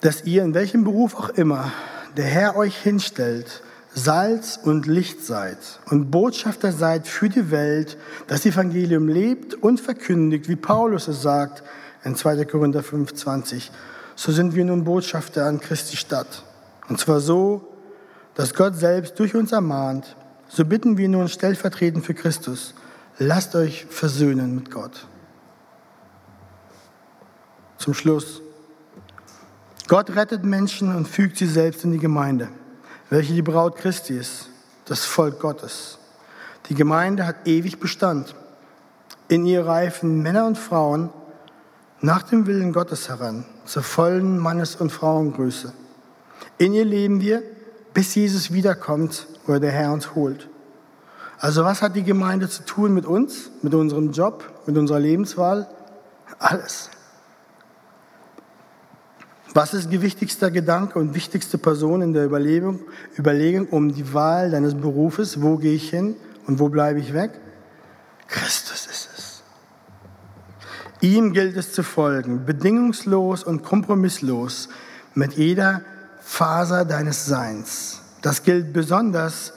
dass 0.00 0.24
ihr 0.24 0.42
in 0.42 0.54
welchem 0.54 0.84
Beruf 0.84 1.14
auch 1.14 1.28
immer 1.30 1.72
der 2.16 2.24
Herr 2.24 2.56
euch 2.56 2.76
hinstellt, 2.76 3.62
Salz 3.92 4.58
und 4.62 4.86
Licht 4.86 5.24
seid 5.24 5.58
und 5.86 6.10
Botschafter 6.10 6.72
seid 6.72 7.08
für 7.08 7.28
die 7.28 7.50
Welt, 7.50 7.98
das 8.28 8.46
Evangelium 8.46 9.08
lebt 9.08 9.54
und 9.54 9.80
verkündigt, 9.80 10.48
wie 10.48 10.56
Paulus 10.56 11.08
es 11.08 11.22
sagt 11.22 11.64
in 12.04 12.14
2. 12.14 12.44
Korinther 12.44 12.80
5,20. 12.80 13.70
So 14.14 14.32
sind 14.32 14.54
wir 14.54 14.64
nun 14.64 14.84
Botschafter 14.84 15.46
an 15.46 15.60
Christi 15.60 15.96
Stadt. 15.96 16.44
Und 16.88 17.00
zwar 17.00 17.20
so, 17.20 17.66
dass 18.34 18.54
Gott 18.54 18.76
selbst 18.76 19.18
durch 19.18 19.34
uns 19.34 19.52
ermahnt, 19.52 20.16
So 20.52 20.64
bitten 20.64 20.98
wir 20.98 21.08
nun 21.08 21.28
stellvertretend 21.28 22.04
für 22.04 22.14
Christus, 22.14 22.74
lasst 23.18 23.54
euch 23.54 23.86
versöhnen 23.88 24.52
mit 24.56 24.72
Gott. 24.72 25.06
Zum 27.78 27.94
Schluss. 27.94 28.42
Gott 29.90 30.14
rettet 30.14 30.44
Menschen 30.44 30.94
und 30.94 31.08
fügt 31.08 31.36
sie 31.36 31.48
selbst 31.48 31.82
in 31.82 31.90
die 31.90 31.98
Gemeinde, 31.98 32.46
welche 33.08 33.34
die 33.34 33.42
Braut 33.42 33.74
Christi 33.74 34.16
ist, 34.16 34.48
das 34.84 35.04
Volk 35.04 35.40
Gottes. 35.40 35.98
Die 36.68 36.76
Gemeinde 36.76 37.26
hat 37.26 37.48
ewig 37.48 37.80
Bestand. 37.80 38.36
In 39.26 39.44
ihr 39.46 39.66
reifen 39.66 40.22
Männer 40.22 40.46
und 40.46 40.56
Frauen 40.56 41.10
nach 42.00 42.22
dem 42.22 42.46
Willen 42.46 42.72
Gottes 42.72 43.08
heran, 43.08 43.44
zur 43.64 43.82
vollen 43.82 44.38
Mannes- 44.38 44.76
und 44.76 44.92
Frauengröße. 44.92 45.72
In 46.56 46.72
ihr 46.72 46.84
leben 46.84 47.20
wir, 47.20 47.42
bis 47.92 48.14
Jesus 48.14 48.52
wiederkommt 48.52 49.26
oder 49.48 49.58
der 49.58 49.72
Herr 49.72 49.92
uns 49.92 50.14
holt. 50.14 50.48
Also 51.40 51.64
was 51.64 51.82
hat 51.82 51.96
die 51.96 52.04
Gemeinde 52.04 52.48
zu 52.48 52.64
tun 52.64 52.94
mit 52.94 53.06
uns, 53.06 53.50
mit 53.60 53.74
unserem 53.74 54.12
Job, 54.12 54.44
mit 54.66 54.78
unserer 54.78 55.00
Lebenswahl? 55.00 55.66
Alles. 56.38 56.90
Was 59.52 59.74
ist 59.74 59.90
gewichtigster 59.90 60.50
Gedanke 60.50 60.98
und 60.98 61.14
wichtigste 61.14 61.58
Person 61.58 62.02
in 62.02 62.12
der 62.12 62.24
Überlegung, 62.24 62.80
Überlegung 63.18 63.66
um 63.68 63.92
die 63.92 64.14
Wahl 64.14 64.52
deines 64.52 64.74
Berufes? 64.74 65.42
Wo 65.42 65.56
gehe 65.56 65.74
ich 65.74 65.90
hin 65.90 66.14
und 66.46 66.60
wo 66.60 66.68
bleibe 66.68 67.00
ich 67.00 67.12
weg? 67.12 67.32
Christus 68.28 68.86
ist 68.86 69.08
es. 69.16 69.42
Ihm 71.00 71.32
gilt 71.32 71.56
es 71.56 71.72
zu 71.72 71.82
folgen, 71.82 72.44
bedingungslos 72.44 73.42
und 73.42 73.64
kompromisslos 73.64 74.68
mit 75.14 75.32
jeder 75.32 75.82
Faser 76.20 76.84
deines 76.84 77.26
Seins. 77.26 78.02
Das 78.22 78.44
gilt 78.44 78.72
besonders 78.72 79.52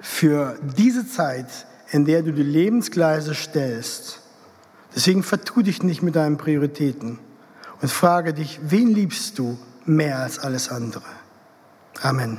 für 0.00 0.56
diese 0.78 1.08
Zeit, 1.08 1.66
in 1.90 2.04
der 2.04 2.22
du 2.22 2.32
die 2.32 2.44
Lebensgleise 2.44 3.34
stellst. 3.34 4.20
Deswegen 4.94 5.24
vertu 5.24 5.62
dich 5.62 5.82
nicht 5.82 6.02
mit 6.02 6.14
deinen 6.14 6.36
Prioritäten 6.36 7.18
und 7.80 7.90
frage 7.90 8.34
dich, 8.34 8.60
wen 8.62 8.88
liebst 8.88 9.38
du 9.38 9.58
mehr 9.84 10.18
als 10.18 10.38
alles 10.38 10.68
andere? 10.68 11.04
Amen. 12.02 12.38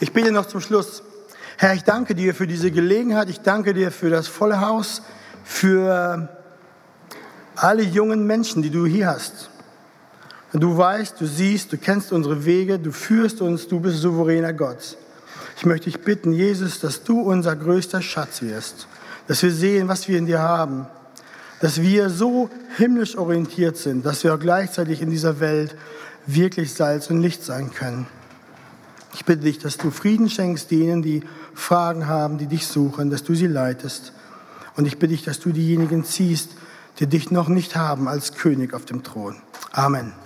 Ich 0.00 0.12
bete 0.12 0.32
noch 0.32 0.46
zum 0.46 0.60
Schluss. 0.60 1.02
Herr, 1.58 1.74
ich 1.74 1.84
danke 1.84 2.14
dir 2.14 2.34
für 2.34 2.46
diese 2.46 2.70
Gelegenheit. 2.70 3.28
Ich 3.28 3.40
danke 3.40 3.74
dir 3.74 3.92
für 3.92 4.10
das 4.10 4.26
volle 4.26 4.60
Haus, 4.60 5.02
für 5.44 6.28
alle 7.56 7.82
jungen 7.82 8.26
Menschen, 8.26 8.62
die 8.62 8.70
du 8.70 8.86
hier 8.86 9.08
hast. 9.08 9.50
Du 10.52 10.76
weißt, 10.76 11.20
du 11.20 11.26
siehst, 11.26 11.72
du 11.72 11.78
kennst 11.78 12.12
unsere 12.12 12.44
Wege, 12.44 12.78
du 12.78 12.92
führst 12.92 13.40
uns, 13.40 13.68
du 13.68 13.80
bist 13.80 13.98
souveräner 13.98 14.52
Gott. 14.52 14.98
Ich 15.56 15.64
möchte 15.64 15.84
dich 15.84 16.00
bitten, 16.00 16.32
Jesus, 16.32 16.80
dass 16.80 17.04
du 17.04 17.20
unser 17.20 17.56
größter 17.56 18.02
Schatz 18.02 18.42
wirst, 18.42 18.88
dass 19.28 19.42
wir 19.42 19.52
sehen, 19.52 19.88
was 19.88 20.08
wir 20.08 20.18
in 20.18 20.26
dir 20.26 20.40
haben, 20.40 20.86
dass 21.62 21.80
wir 21.80 22.10
so 22.10 22.50
himmlisch 22.76 23.16
orientiert 23.16 23.76
sind, 23.76 24.04
dass 24.04 24.24
wir 24.24 24.34
auch 24.34 24.40
gleichzeitig 24.40 25.00
in 25.00 25.10
dieser 25.10 25.38
Welt 25.38 25.76
wirklich 26.26 26.74
Salz 26.74 27.08
und 27.08 27.22
Licht 27.22 27.44
sein 27.44 27.72
können. 27.72 28.08
Ich 29.14 29.24
bitte 29.24 29.44
dich, 29.44 29.60
dass 29.60 29.76
du 29.76 29.92
Frieden 29.92 30.28
schenkst 30.28 30.72
denen, 30.72 31.02
die 31.02 31.22
Fragen 31.54 32.08
haben, 32.08 32.36
die 32.36 32.46
dich 32.46 32.66
suchen, 32.66 33.10
dass 33.10 33.22
du 33.22 33.36
sie 33.36 33.46
leitest. 33.46 34.12
Und 34.74 34.86
ich 34.86 34.98
bitte 34.98 35.12
dich, 35.12 35.22
dass 35.22 35.38
du 35.38 35.52
diejenigen 35.52 36.04
ziehst, 36.04 36.50
die 36.98 37.06
dich 37.06 37.30
noch 37.30 37.48
nicht 37.48 37.76
haben 37.76 38.08
als 38.08 38.34
König 38.34 38.74
auf 38.74 38.84
dem 38.84 39.04
Thron. 39.04 39.36
Amen. 39.70 40.12